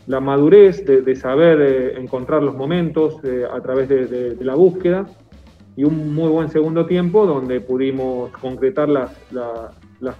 [0.06, 3.16] la madurez de, saber encontrar los momentos
[3.52, 5.06] a través de, la búsqueda
[5.76, 9.10] y un muy buen segundo tiempo donde pudimos concretar la,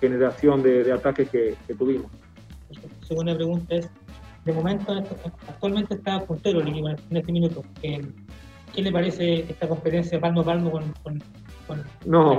[0.01, 2.11] generación de, ataques que, que tuvimos.
[3.07, 3.89] Segunda pregunta es,
[4.47, 4.93] de momento
[5.49, 7.63] actualmente está puntero el equipo en este minuto.
[7.83, 8.01] Eh,
[8.73, 11.23] ¿Qué le parece esta competencia palmo a palmo con, con,
[12.05, 12.39] no,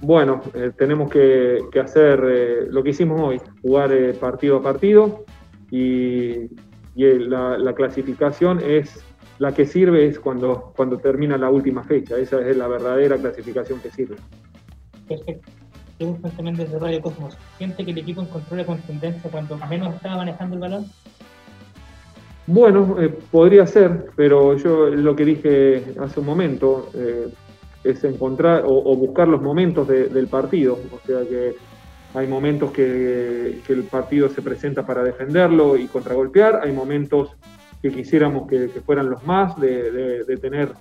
[0.00, 5.24] Bueno, eh, tenemos que, hacer eh, lo que hicimos hoy, jugar partido a partido
[5.70, 6.50] y,
[6.94, 9.02] la, clasificación es
[9.38, 13.80] la que sirve es cuando, cuando termina la última fecha, esa es la verdadera clasificación
[13.80, 14.16] que sirve.
[15.08, 15.50] Perfecto.
[15.96, 20.18] Preguntan también desde Radio Cosmos, ¿siente que el equipo encontró la contundencia cuando menos estaba
[20.18, 20.86] manejando el balón?
[22.52, 27.28] Bueno, eh, podría ser, pero yo lo que dije hace un momento eh,
[27.84, 30.76] es encontrar o, buscar los momentos del partido.
[30.90, 31.54] O sea que
[32.12, 37.36] hay momentos que, el partido se presenta para defenderlo y contragolpear, hay momentos
[37.80, 40.72] que quisiéramos que, fueran los más, de, de, tener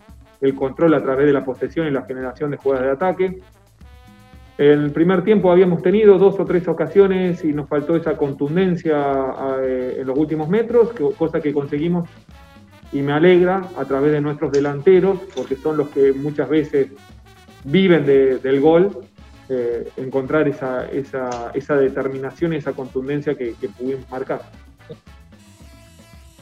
[0.41, 3.39] el control a través de la posesión y la generación de jugadas de ataque.
[4.59, 9.99] El primer tiempo habíamos tenido dos o tres ocasiones y nos faltó esa contundencia eh,
[10.01, 12.09] en los últimos metros, cosa que conseguimos
[12.91, 16.89] y me alegra a través de nuestros delanteros, porque son los que muchas veces
[17.63, 18.97] viven del gol,
[19.47, 24.41] eh, encontrar esa, esa, determinación y esa contundencia que pudimos marcar.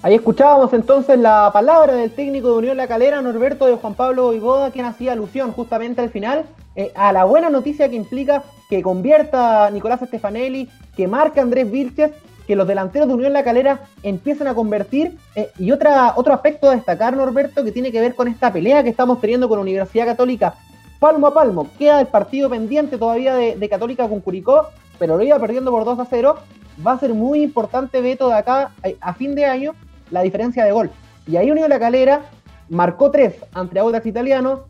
[0.03, 4.33] Ahí escuchábamos entonces la palabra del técnico de Unión La Calera, Norberto de Juan Pablo
[4.33, 8.83] Iboda, quien hacía alusión justamente al final eh, a la buena noticia que implica que
[8.83, 12.11] convierta Nicolás Stefanelli, que marca Andrés Vilches,
[12.45, 15.17] que los delanteros de Unión La Calera empiezan a convertir.
[15.35, 18.83] Eh, y otra, otro aspecto a destacar, Norberto, que tiene que ver con esta pelea
[18.83, 20.55] que estamos teniendo con la Universidad Católica
[20.99, 21.67] palmo a palmo.
[21.77, 24.67] Queda el partido pendiente todavía de, Católica con Curicó,
[24.99, 26.37] pero lo iba perdiendo por 2 a 0.
[26.85, 29.73] Va a ser muy importante, Beto, de acá a, fin de año,
[30.11, 30.91] la diferencia de gol.
[31.27, 32.21] Y ahí Unión La Calera
[32.69, 34.65] marcó 3 ante Audax Italiano,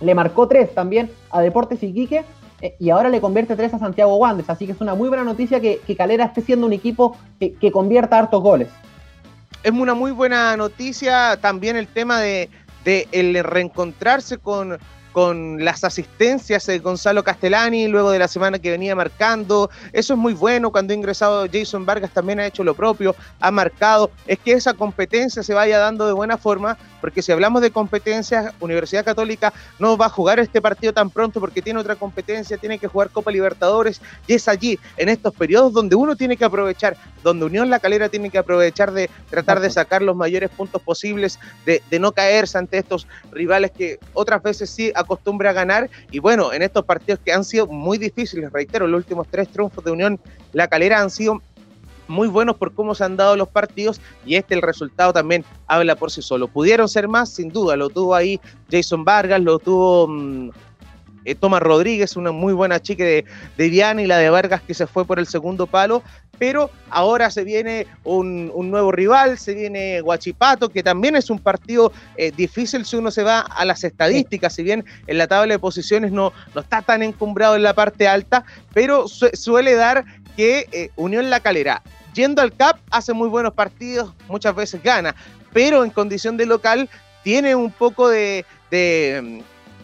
[0.00, 2.24] le marcó tres también a Deportes Iquique
[2.60, 4.50] eh, y ahora le convierte tres a Santiago Wanderers.
[4.50, 8.18] Así que es una muy buena noticia que, Calera esté siendo un equipo que, convierta
[8.18, 8.68] hartos goles.
[9.62, 12.50] Es una muy buena noticia también el tema de,
[12.84, 14.78] de el reencontrarse con,
[15.14, 19.70] con las asistencias de Gonzalo Castellani luego de la semana que venía marcando.
[19.92, 20.72] Eso es muy bueno.
[20.72, 24.10] Cuando ha ingresado Jason Vargas también ha hecho lo propio, ha marcado.
[24.26, 28.52] Es que esa competencia se vaya dando de buena forma, porque si hablamos de competencias,
[28.58, 32.80] Universidad Católica no va a jugar este partido tan pronto porque tiene otra competencia, tiene
[32.80, 36.96] que jugar Copa Libertadores y es allí, en estos periodos, donde uno tiene que aprovechar,
[37.22, 41.38] donde Unión La Calera tiene que aprovechar de tratar de sacar los mayores puntos posibles,
[41.64, 45.88] de, no caerse ante estos rivales que otras veces sí acostumbra a ganar.
[46.10, 49.84] Y bueno, en estos partidos que han sido muy difíciles, reitero, los últimos tres triunfos
[49.84, 50.20] de Unión
[50.52, 51.40] La Calera han sido
[52.08, 55.96] muy buenos por cómo se han dado los partidos y este el resultado también habla
[55.96, 56.48] por sí solo.
[56.48, 58.40] Pudieron ser más, sin duda, lo tuvo ahí
[58.70, 60.50] Jason Vargas, lo tuvo mm,
[61.24, 63.24] eh, Tomás Rodríguez, una muy buena chica de,
[63.56, 66.02] de Diana y la de Vargas que se fue por el segundo palo,
[66.38, 71.92] pero ahora se viene un, nuevo rival, se viene Guachipato, que también es un partido
[72.16, 75.58] eh, difícil si uno se va a las estadísticas, si bien en la tabla de
[75.58, 80.04] posiciones no, está tan encumbrado en la parte alta, pero suele dar
[80.36, 81.82] que eh, Unión La Calera,
[82.14, 85.14] yendo al CAP, hace muy buenos partidos, muchas veces gana,
[85.52, 86.88] pero en condición de local
[87.22, 88.44] tiene un poco de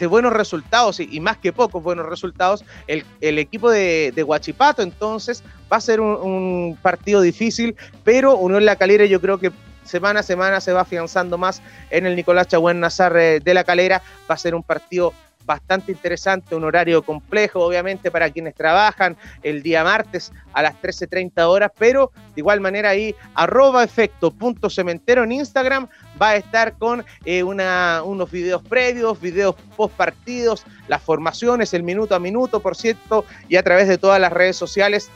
[0.06, 4.82] buenos resultados y, más que pocos buenos resultados el, equipo de, de, Huachipato.
[4.82, 9.52] Entonces va a ser un, partido difícil, pero Unión La Calera yo creo que
[9.84, 13.64] semana a semana se va afianzando más en el Nicolás Chagüen Nazar eh, de la
[13.64, 14.02] Calera.
[14.30, 15.12] Va a ser un partido
[15.50, 21.42] bastante interesante, un horario complejo, obviamente, para quienes trabajan el día martes a las 13.30
[21.42, 24.32] horas, pero de igual manera ahí, arroba efecto
[24.70, 25.88] cementero en Instagram
[26.22, 32.14] va a estar con eh, unos videos previos, videos post partidos, las formaciones, el minuto
[32.14, 35.10] a minuto, por cierto, y a través de todas las redes sociales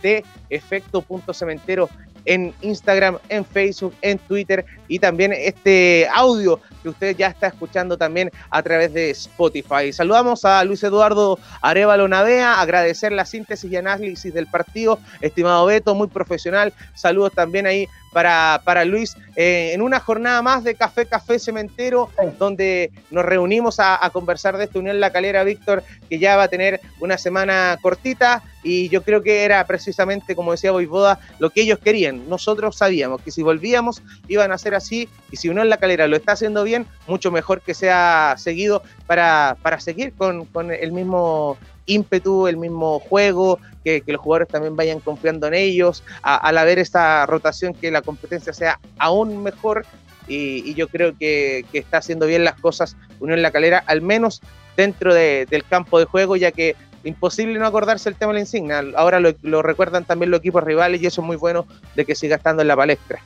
[0.00, 1.90] de efecto punto cementero
[2.24, 7.96] en Instagram, en Facebook, en Twitter y también este audio que usted ya está escuchando
[7.96, 9.92] también a través de Spotify.
[9.92, 15.94] Saludamos a Luis Eduardo Arevalo Navea, agradecer la síntesis y análisis del partido, estimado Beto,
[15.94, 16.72] muy profesional.
[16.94, 22.10] Saludos también ahí para, para Luis eh, en una jornada más de Café Café Cementero,
[22.38, 26.44] donde nos reunimos a, a, conversar de esta Unión La Calera, Víctor, que ya va
[26.44, 31.50] a tener una semana cortita y yo creo que era precisamente, como decía Boivoda, lo
[31.50, 32.28] que ellos querían.
[32.28, 36.16] Nosotros sabíamos que si volvíamos iban a ser así y si Unión La Calera lo
[36.16, 36.69] está haciendo bien,
[37.06, 41.56] mucho mejor que sea seguido para, para seguir con, con el mismo
[41.86, 46.78] ímpetu, el mismo juego, que, los jugadores también vayan confiando en ellos, a, al haber
[46.78, 49.84] esta rotación que la competencia sea aún mejor
[50.28, 54.40] y, yo creo que, que, está haciendo bien las cosas Unión La Calera, al menos
[54.76, 58.40] dentro de, del campo de juego, ya que imposible no acordarse el tema de la
[58.40, 62.04] insignia, ahora lo, lo recuerdan también los equipos rivales y eso es muy bueno de
[62.04, 63.20] que siga estando en la palestra.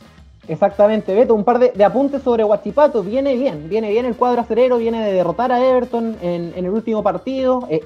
[0.47, 3.03] Exactamente, Beto, un par de, apuntes sobre Huachipato.
[3.03, 6.71] Viene bien, viene bien el cuadro acerero, viene de derrotar a Everton en, en el
[6.71, 7.67] último partido.
[7.71, 7.83] Eh,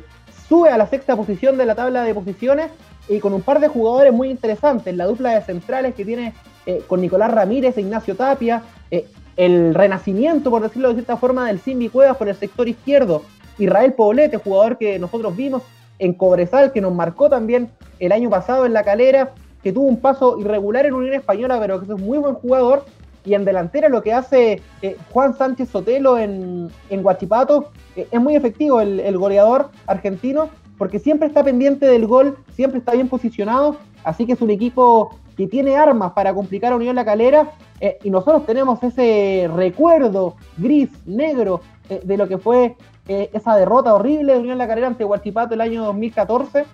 [0.48, 2.70] sube a la sexta posición de la tabla de posiciones
[3.08, 4.94] y con un par de jugadores muy interesantes.
[4.96, 6.34] La dupla de centrales que tiene
[6.66, 8.62] eh, con Nicolás Ramírez e Ignacio Tapia.
[8.90, 13.22] Eh, el renacimiento, por decirlo de cierta forma, del Simbi Cuevas por el sector izquierdo.
[13.58, 15.62] Israel Poblete, jugador que nosotros vimos
[15.98, 19.32] en Cobresal, que nos marcó también el año pasado en la calera
[19.68, 22.86] que tuvo un paso irregular en Unión Española, pero que es un muy buen jugador.
[23.26, 28.18] Y en delantera lo que hace eh, Juan Sánchez Sotelo en, en Guachipato eh, es
[28.18, 33.76] muy efectivo el, goleador argentino, porque siempre está pendiente del gol, siempre está bien posicionado.
[34.04, 37.50] Así que es un equipo que tiene armas para complicar a Unión La Calera.
[37.82, 42.76] Eh, y nosotros tenemos ese recuerdo gris, negro, de lo que fue
[43.06, 46.64] esa derrota horrible de Unión La Calera ante Guachipato el año 2014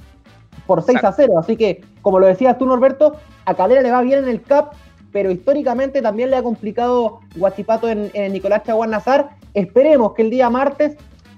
[0.66, 1.22] por 6 Exacto.
[1.22, 1.38] a 0.
[1.38, 4.72] Así que, como lo decías tú, Norberto, a Calera le va bien en el CAP,
[5.12, 9.30] pero históricamente también le ha complicado Guachipato en, en Nicolás Chaguán Nazar.
[9.54, 10.96] Esperemos que el día martes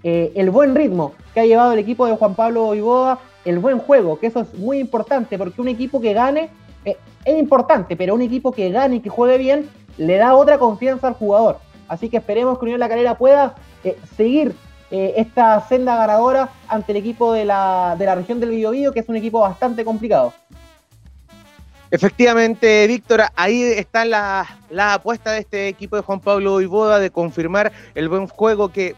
[0.08, 3.80] eh, el buen ritmo que ha llevado el equipo de Juan Pablo Iboda, el buen
[3.80, 6.48] juego, que eso es muy importante, porque un equipo que gane
[6.84, 10.58] eh, es importante, pero un equipo que gane y que juegue bien le da otra
[10.58, 11.58] confianza al jugador.
[11.88, 14.54] Así que esperemos que Unión La Calera pueda eh, seguir
[14.90, 19.00] eh, esta senda ganadora ante el equipo de la, de la región del Biobío, que
[19.00, 20.32] es un equipo bastante complicado.
[21.90, 27.10] Efectivamente, Víctor, ahí está la, la, apuesta de este equipo de Juan Pablo Iboda de
[27.10, 28.96] confirmar el buen juego que,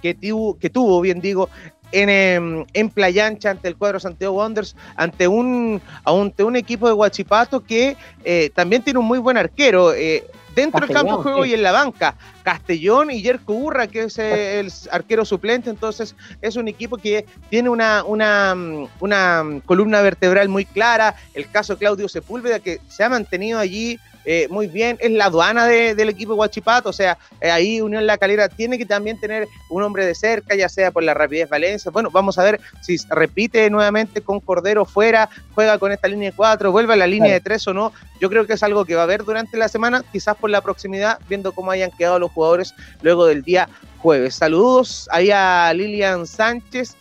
[0.00, 1.50] que, tuvo, que tuvo, bien digo,
[1.92, 6.94] en, en Playa Ancha ante el cuadro Santiago Wanderers, ante un, ante un equipo de
[6.94, 9.92] Huachipato que eh, también tiene un muy buen arquero.
[9.94, 10.24] Eh,
[10.56, 11.50] dentro Castellón, del campo de juego sí.
[11.50, 12.16] y en la banca.
[12.42, 17.68] Castellón y Yerko Urra, que es el arquero suplente, entonces es un equipo que tiene
[17.68, 18.56] una, una,
[19.00, 21.14] una columna vertebral muy clara.
[21.34, 25.66] El caso Claudio Sepúlveda, que se ha mantenido allí eh, muy bien, es la aduana
[25.66, 29.46] de, del equipo Guachipato, o sea, eh, ahí Unión La Calera tiene que también tener
[29.70, 31.92] un hombre de cerca, ya sea por la rapidez Valencia.
[31.92, 36.36] Bueno, vamos a ver si repite nuevamente con Cordero fuera, juega con esta línea de
[36.36, 37.92] cuatro, vuelve a la línea de tres o no.
[38.20, 40.60] Yo creo que es algo que va a haber durante la semana, quizás por la
[40.60, 44.34] proximidad, viendo cómo hayan quedado los jugadores luego del día jueves.
[44.34, 46.96] Saludos ahí a Lilian Sánchez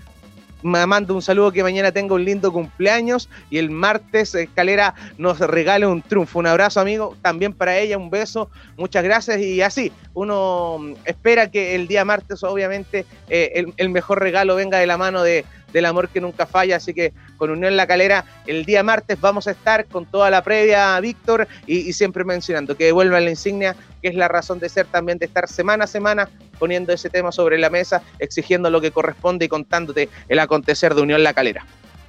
[0.65, 5.39] me mando un saludo que mañana tenga un lindo cumpleaños y el martes Escalera nos
[5.39, 6.39] regale un triunfo.
[6.39, 11.75] Un abrazo, amigo, también para ella, un beso, muchas gracias y así, uno espera que
[11.75, 15.45] el día martes, obviamente, eh, el, mejor regalo venga de la mano de,
[15.75, 19.45] del amor que nunca falla, así que con Unión La Calera el día martes vamos
[19.47, 23.75] a estar con toda la previa, Víctor, y, y siempre mencionando que devuelvan la insignia,
[24.01, 27.33] que es la razón de ser también de estar semana a semana poniendo ese tema
[27.33, 31.65] sobre la mesa, exigiendo lo que corresponde y contándote el acontecer de Unión La Calera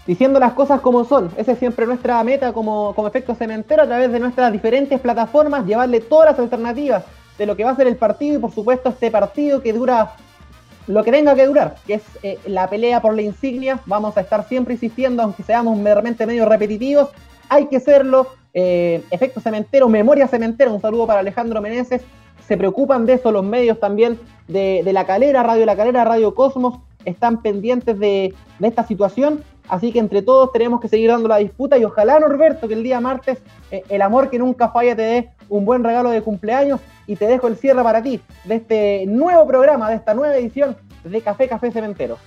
[0.07, 1.33] diciendo las cosas como son.
[1.37, 5.67] Esa es siempre nuestra meta como, como efecto cementero a través de nuestras diferentes plataformas,
[5.67, 7.03] llevarle todas las alternativas
[7.37, 10.13] de lo que va a ser el partido y por supuesto este partido que dura
[10.87, 13.81] lo que tenga que durar, que es eh, la pelea por la insignia.
[13.87, 17.11] Vamos a estar siempre insistiendo, aunque seamos meramente medio repetitivos,
[17.49, 18.29] hay que serlo.
[18.59, 22.01] Eh, efecto cementero, memoria cementera, un saludo para Alejandro Meneses.
[22.49, 24.19] Se preocupan de eso los medios también
[24.49, 29.43] de, de La Calera, Radio La Calera, Radio Cosmos, están pendientes de, de esta situación
[29.69, 32.83] Así que entre todos tenemos que seguir dando la disputa y ojalá, Norberto, que el
[32.83, 33.39] día martes
[33.71, 37.27] eh, el amor que nunca falla te dé un buen regalo de cumpleaños y te
[37.27, 41.49] dejo el cierre para ti de este nuevo programa, de esta nueva edición de Café
[41.49, 42.19] Café Cementero.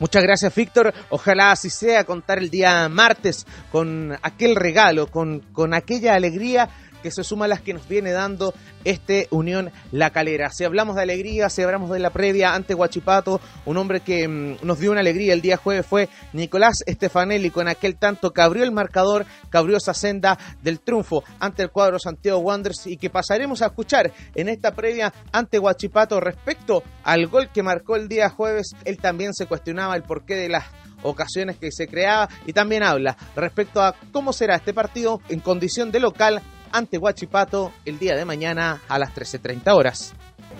[0.00, 0.92] Muchas gracias, Víctor.
[1.08, 6.68] Ojalá así sea contar el día martes con aquel regalo, con, con aquella alegría
[7.04, 10.48] que se suma a las que nos viene dando este Unión La Calera.
[10.48, 14.66] Si hablamos de alegría, si hablamos de la previa ante Guachipato, un hombre que mm,
[14.66, 18.64] nos dio una alegría el día jueves fue Nicolás Estefanelli con aquel tanto que abrió
[18.64, 23.10] el marcador, que abrió esa senda del triunfo ante el cuadro Santiago Wanderers y que
[23.10, 28.30] pasaremos a escuchar en esta previa ante Guachipato respecto al gol que marcó el día
[28.30, 28.70] jueves.
[28.86, 30.64] Él también se cuestionaba el porqué de las
[31.02, 35.92] ocasiones que se creaba y también habla respecto a cómo será este partido en condición
[35.92, 36.42] de local
[36.74, 40.12] ante Huachipato el día de mañana a las 13.30 horas.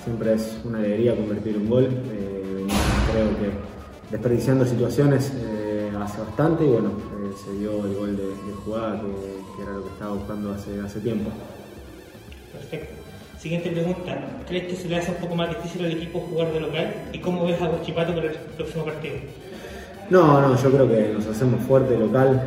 [0.05, 1.85] Siempre es una alegría convertir un gol.
[1.85, 2.67] Eh,
[3.11, 3.51] creo que
[4.13, 8.33] desperdiciando situaciones eh, hace bastante y bueno, eh, se dio el gol de,
[8.65, 11.31] jugada que, era lo que estaba buscando hace, hace tiempo.
[12.53, 12.95] Perfecto.
[13.41, 14.17] Siguiente pregunta.
[14.47, 16.95] ¿Crees que se le hace un poco más difícil al equipo jugar de local?
[17.13, 19.17] ¿Y cómo ves a Huachipato para el próximo partido?
[20.11, 22.41] No, no, yo creo que nos hacemos fuerte local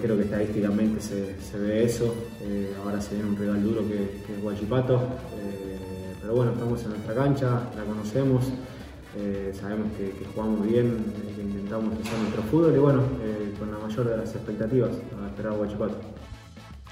[0.00, 2.14] creo que estadísticamente se, ve eso.
[2.42, 4.96] Eh, ahora se viene un rival duro que, es Guachipato.
[5.36, 8.44] Eh, pero bueno, estamos en nuestra cancha, la conocemos.
[9.16, 13.02] Eh, sabemos que, jugamos bien, que intentamos hacer nuestro fútbol y bueno,
[13.58, 15.96] con la mayor de las expectativas a esperar a Guachipato.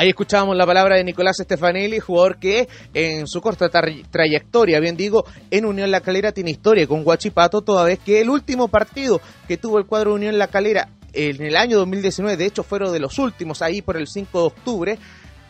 [0.00, 5.24] Ahí escuchábamos la palabra de Nicolás Stefanelli, jugador que en su corta trayectoria, bien digo,
[5.50, 9.56] en Unión La Calera tiene historia con Guachipato, toda vez que el último partido que
[9.56, 13.18] tuvo el cuadro Unión La Calera en el año 2019, de hecho fueron de los
[13.18, 14.98] últimos, ahí por el 5 de octubre,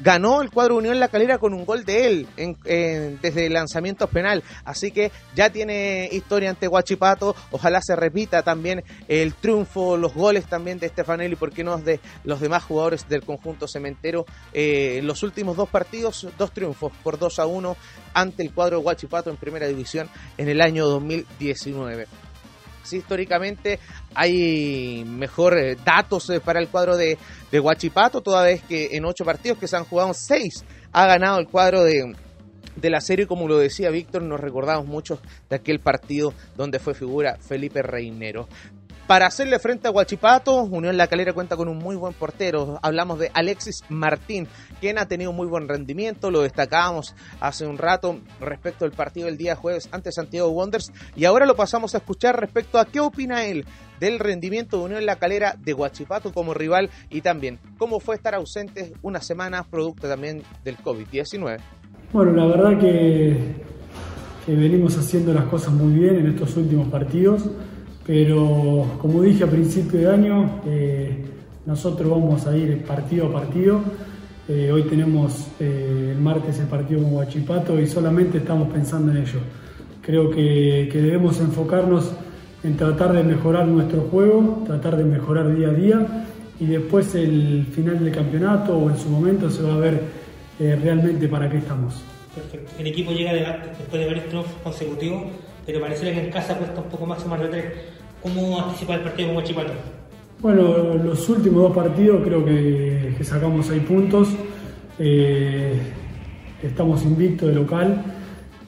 [0.01, 2.27] ganó el cuadro Unión La Calera con un gol de él
[3.21, 4.43] desde el lanzamiento penal.
[4.65, 7.35] Así que ya tiene historia ante Guachipato.
[7.51, 12.41] Ojalá se repita también el triunfo, los goles también de Stefanelli, porque no de los
[12.41, 14.27] demás jugadores del conjunto cementero.
[14.53, 17.77] Eh, los últimos dos partidos, dos triunfos por 2 a 1
[18.15, 22.07] ante el cuadro Guachipato en primera división en el año 2019
[22.97, 23.79] históricamente
[24.15, 27.19] hay mejor eh, datos eh, para el cuadro de,
[27.51, 31.39] de Huachipato, toda vez que en ocho partidos que se han jugado, seis ha ganado
[31.39, 32.15] el cuadro de,
[32.77, 36.95] de la serie, como lo decía Víctor, nos recordamos mucho de aquel partido donde fue
[36.95, 38.49] figura Felipe Reinero.
[39.09, 42.79] Para hacerle frente a Guachipato, Unión La Calera cuenta con un muy buen portero.
[42.83, 44.47] Hablamos de Alexis Martín,
[44.83, 46.31] quien ha tenido muy buen rendimiento.
[46.31, 50.93] Lo destacábamos hace un rato respecto al partido del día jueves ante Santiago Wonders.
[51.17, 53.65] Y ahora lo pasamos a escuchar respecto a qué opina él
[53.99, 58.35] del rendimiento de Unión La Calera de Guachipato como rival y también cómo fue estar
[58.35, 61.61] ausente una semana producto también del COVID-19.
[62.13, 63.55] Bueno, la verdad que
[64.47, 67.49] venimos haciendo las cosas muy bien en estos últimos partidos.
[68.09, 71.15] Pero como dije a principio de año, eh,
[71.67, 73.83] nosotros vamos a ir partido a partido.
[74.49, 79.19] Eh, hoy tenemos eh, el martes el partido con Huachipato y solamente estamos pensando en
[79.19, 79.41] ello.
[80.01, 82.11] Creo que, debemos enfocarnos
[82.65, 86.25] en tratar de mejorar nuestro juego, tratar de mejorar día a día
[86.59, 90.03] y después el final del campeonato o en su momento se va a ver
[90.59, 92.03] realmente para qué estamos.
[92.35, 92.73] Perfecto.
[92.79, 95.25] El equipo llega después de varios triunfos consecutivos,
[95.69, 97.65] pero parece que en casa cuesta un poco más sumar de tres.
[98.23, 99.73] ¿Cómo anticipa el partido con Huachipato?
[100.41, 104.31] Bueno, los últimos dos partidos creo que, sacamos seis puntos.
[104.99, 105.79] Eh,
[106.63, 108.03] estamos invictos de local.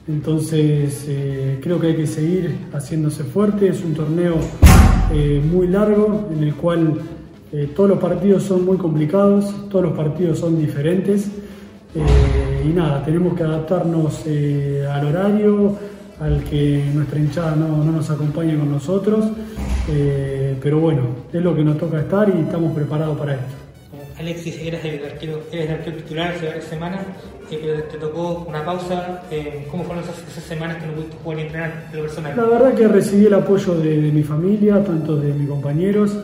[0.07, 3.69] Entonces eh, creo que hay que seguir haciéndose fuerte.
[3.69, 4.35] Es un torneo
[5.11, 7.01] eh, muy largo en el cual
[7.75, 11.31] todos los partidos son muy complicados, todos los partidos son diferentes.
[12.63, 15.77] y nada, tenemos que adaptarnos al horario,
[16.21, 19.25] al que nuestra hinchada no, nos acompañe con nosotros.
[19.89, 21.01] Eh, pero bueno,
[21.33, 23.45] es lo que nos toca estar y estamos preparados para esto.
[24.19, 27.01] Alexis, eres el arquero, eres el arquero titular hace varias semanas,
[27.49, 29.23] eh, pero te tocó una pausa.
[29.31, 32.33] Eh, ¿Cómo fueron esas, semanas que no pudiste jugar y entrenar en lo personal?
[32.37, 36.15] La verdad que recibí el apoyo de, mi familia, tanto de mis compañeros.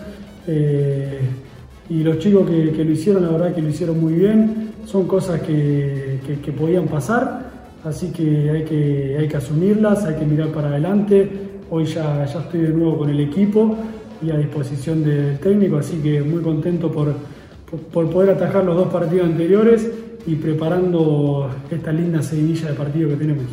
[1.89, 4.73] y los chicos que, lo hicieron, la verdad que lo hicieron muy bien.
[4.85, 7.46] Son cosas que, que podían pasar
[7.87, 11.29] Así que hay, que hay que asumirlas, hay que mirar para adelante.
[11.69, 13.77] Hoy ya, ya estoy de nuevo con el equipo
[14.21, 17.15] y a disposición del técnico, así que muy contento por,
[17.93, 19.89] por, poder atajar los dos partidos anteriores
[20.25, 23.45] y preparando esta linda seguidilla de partido que tenemos.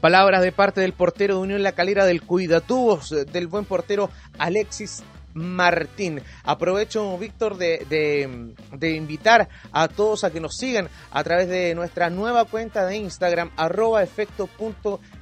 [0.00, 5.02] Palabras de parte del portero de Unión La Calera del Cuidatubos, del buen portero Alexis
[5.34, 6.22] Martín.
[6.44, 12.44] Aprovecho, Víctor, de, invitar a todos a que nos sigan a través de nuestra nueva
[12.44, 14.02] cuenta de Instagram, arroba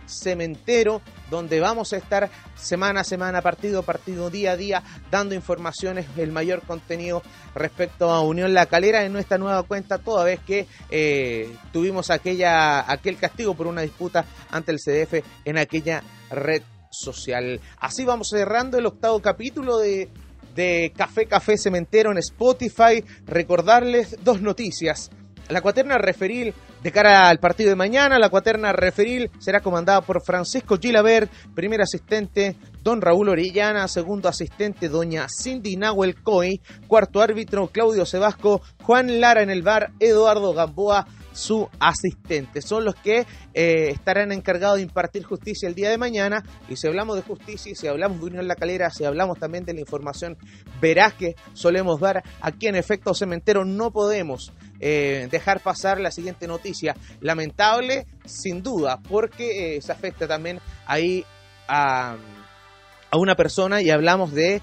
[0.06, 1.00] cementero,
[1.30, 6.06] donde vamos a estar semana a semana, partido a partido, día a día, dando informaciones,
[6.16, 7.22] el mayor contenido
[7.54, 12.90] respecto a Unión La Calera en nuestra nueva cuenta, toda vez que eh, tuvimos aquella,
[12.90, 17.60] aquel castigo por una disputa ante el CDF en aquella red social.
[17.78, 20.08] Así vamos cerrando el octavo capítulo de,
[20.54, 23.04] de Café Café Cementero en Spotify.
[23.26, 25.10] Recordarles dos noticias.
[25.48, 30.22] La cuaterna referil de cara al partido de mañana, la cuaterna referil será comandada por
[30.22, 37.66] Francisco Gilabert, primer asistente don Raúl Orellana, segundo asistente doña Cindy Nahuel Coy, cuarto árbitro
[37.66, 42.62] Claudio Sebasco, Juan Lara en el bar, Eduardo Gamboa su asistente.
[42.62, 46.42] Son los que eh, estarán encargados de impartir justicia el día de mañana.
[46.68, 49.74] Y si hablamos de justicia, si hablamos de Unión La Calera, si hablamos también de
[49.74, 50.36] la información
[50.80, 56.46] veraz que solemos dar aquí en Efecto Cementero, no podemos eh, dejar pasar la siguiente
[56.46, 56.96] noticia.
[57.20, 61.24] Lamentable, sin duda, porque eh, se afecta también ahí
[61.68, 62.16] a
[63.12, 64.62] a una persona y hablamos de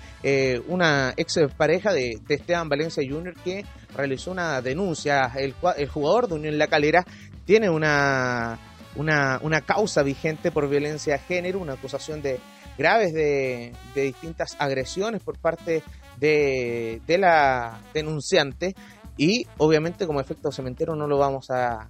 [0.70, 3.34] una ex pareja de, Esteban Valencia Jr.
[3.44, 3.66] que
[3.98, 5.32] realizó una denuncia.
[5.36, 5.54] El,
[5.88, 7.04] jugador de Unión La Calera
[7.46, 8.60] tiene una,
[8.96, 12.40] una, causa vigente por violencia de género, una acusación de
[12.78, 15.84] graves de, distintas agresiones por parte
[16.20, 18.76] de, la denunciante
[19.18, 21.90] y obviamente como efecto cementero no lo vamos a,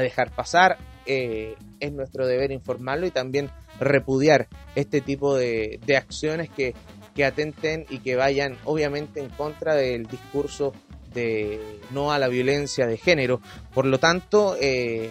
[0.00, 0.76] dejar pasar.
[1.10, 6.74] Eh, es nuestro deber informarlo y también repudiar este tipo de, acciones que,
[7.24, 10.72] atenten y que vayan obviamente en contra del discurso
[11.90, 13.40] no a la violencia de género.
[13.74, 15.10] Por lo tanto, eh,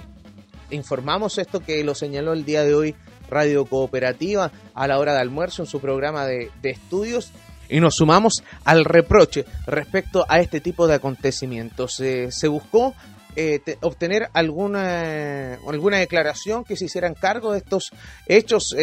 [0.72, 2.96] informamos esto que lo señaló el día de hoy
[3.30, 7.32] Radio Cooperativa a la hora de almuerzo en su programa de, estudios
[7.70, 11.96] y nos sumamos al reproche respecto a este tipo de acontecimientos.
[11.96, 12.94] se buscó
[13.36, 17.92] eh, obtener alguna, alguna declaración que se hicieran cargo de estos
[18.26, 18.74] hechos.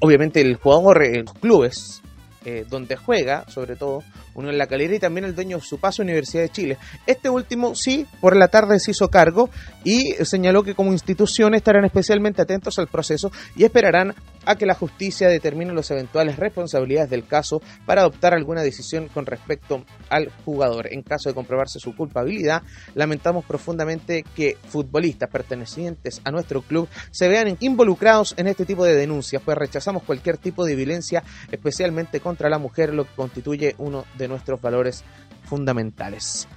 [0.00, 2.02] Obviamente el jugador, los clubes
[2.48, 4.04] eh, donde juega, sobre todo,
[4.36, 6.78] uno en La Calera y también el dueño de su paso Universidad de Chile.
[7.06, 9.50] Este último sí, por la tarde se hizo cargo
[9.82, 14.14] y señaló que como institución estarán especialmente atentos al proceso y esperarán
[14.44, 19.26] a que la justicia determine las eventuales responsabilidades del caso para adoptar alguna decisión con
[19.26, 20.92] respecto al jugador.
[20.92, 22.62] En caso de comprobarse su culpabilidad,
[22.94, 28.94] lamentamos profundamente que futbolistas pertenecientes a nuestro club se vean involucrados en este tipo de
[28.94, 34.04] denuncias, pues rechazamos cualquier tipo de violencia, especialmente contra la mujer, lo que constituye uno
[34.16, 35.04] de nuestros valores
[35.44, 36.48] fundamentales.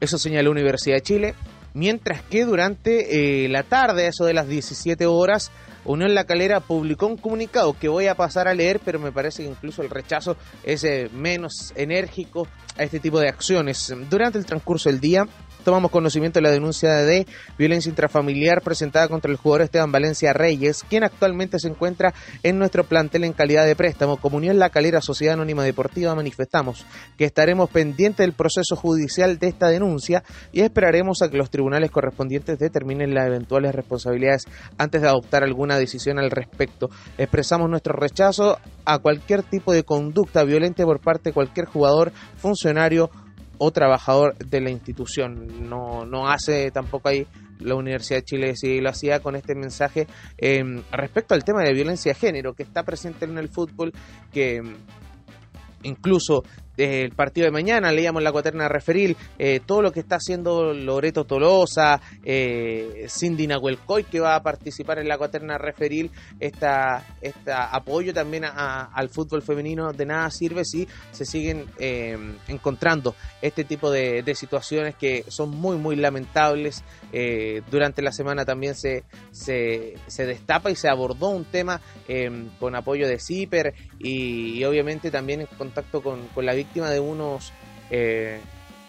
[0.00, 1.34] Eso señaló Universidad de Chile,
[1.72, 5.50] mientras que durante eh, la tarde, eso de las 17 horas,
[5.84, 9.42] Unión La Calera publicó un comunicado que voy a pasar a leer, pero me parece
[9.42, 12.48] que incluso el rechazo es eh, menos enérgico
[12.78, 13.94] a este tipo de acciones.
[14.08, 15.26] Durante el transcurso del día,
[15.64, 17.26] tomamos conocimiento de la denuncia de
[17.58, 22.84] violencia intrafamiliar presentada contra el jugador Esteban Valencia Reyes, quien actualmente se encuentra en nuestro
[22.84, 24.18] plantel en calidad de préstamo.
[24.18, 26.84] Comunión La Calera Sociedad Anónima Deportiva manifestamos
[27.16, 31.90] que estaremos pendientes del proceso judicial de esta denuncia y esperaremos a que los tribunales
[31.90, 34.44] correspondientes determinen las eventuales responsabilidades
[34.78, 36.90] antes de adoptar alguna decisión al respecto.
[37.18, 43.10] Expresamos nuestro rechazo a cualquier tipo de conducta violenta por parte de cualquier jugador, funcionario
[43.58, 45.68] o trabajador de la institución.
[45.68, 47.26] No, no hace tampoco ahí
[47.60, 50.06] la Universidad de Chile si lo hacía con este mensaje
[50.38, 53.92] em, respecto al tema de violencia de género que está presente en el fútbol,
[54.32, 54.74] que em,
[55.82, 56.44] incluso
[56.76, 61.24] el partido de mañana, leíamos la cuaterna referil, eh, todo lo que está haciendo Loreto
[61.24, 66.10] Tolosa, eh, Cindy Nahuelcoy que va a participar en la cuaterna referil,
[66.40, 72.16] esta, esta apoyo también al fútbol femenino de nada sirve si se siguen eh,
[72.48, 76.82] encontrando este tipo de, situaciones que son muy muy lamentables.
[77.12, 79.94] Eh, durante la semana también se, se,
[80.26, 81.80] destapa y se abordó un tema
[82.58, 87.52] con apoyo de CIPER y, obviamente también en contacto con, con la víctima de unos
[87.90, 88.40] eh,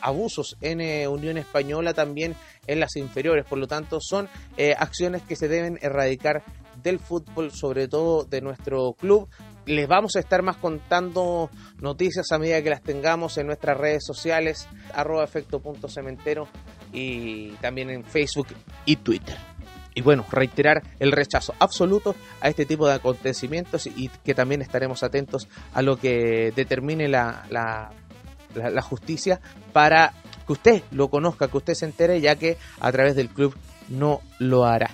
[0.01, 2.35] abusos en eh, Unión Española también
[2.67, 3.45] en las inferiores.
[3.45, 6.43] Por lo tanto, son eh, acciones que se deben erradicar
[6.81, 9.27] del fútbol, sobre todo de nuestro club.
[9.65, 11.49] Les vamos a estar más contando
[11.81, 16.47] noticias a medida que las tengamos en nuestras redes sociales, arroba efecto.cementero
[16.93, 18.47] y también en Facebook
[18.85, 19.54] y Twitter.
[19.95, 25.03] Y bueno, reiterar el rechazo absoluto a este tipo de acontecimientos y que también estaremos
[25.03, 29.39] atentos a lo que determine la, la, justicia
[29.71, 30.13] para
[30.45, 33.55] que usted lo conozca, que usted se entere, ya que a través del club
[33.87, 34.91] no lo hará.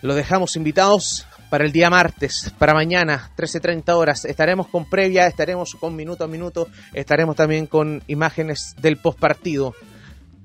[0.00, 4.24] Lo dejamos invitados para el día martes, para mañana, 13.30 horas.
[4.24, 9.74] Estaremos con previa, estaremos con minuto a minuto, estaremos también con imágenes del postpartido.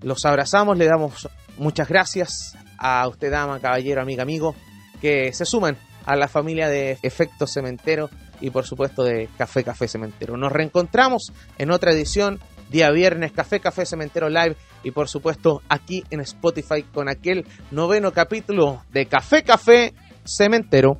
[0.01, 4.55] Los abrazamos, le damos muchas gracias a usted, dama, caballero, amiga, amigo,
[5.01, 8.09] que se suman a la familia de Efecto Cementero
[8.39, 10.37] y por supuesto de Café Café Cementero.
[10.37, 16.03] Nos reencontramos en otra edición, día viernes, Café Café Cementero Live y por supuesto aquí
[16.09, 19.93] en Spotify con aquel noveno capítulo de Café Café
[20.25, 20.97] Cementero.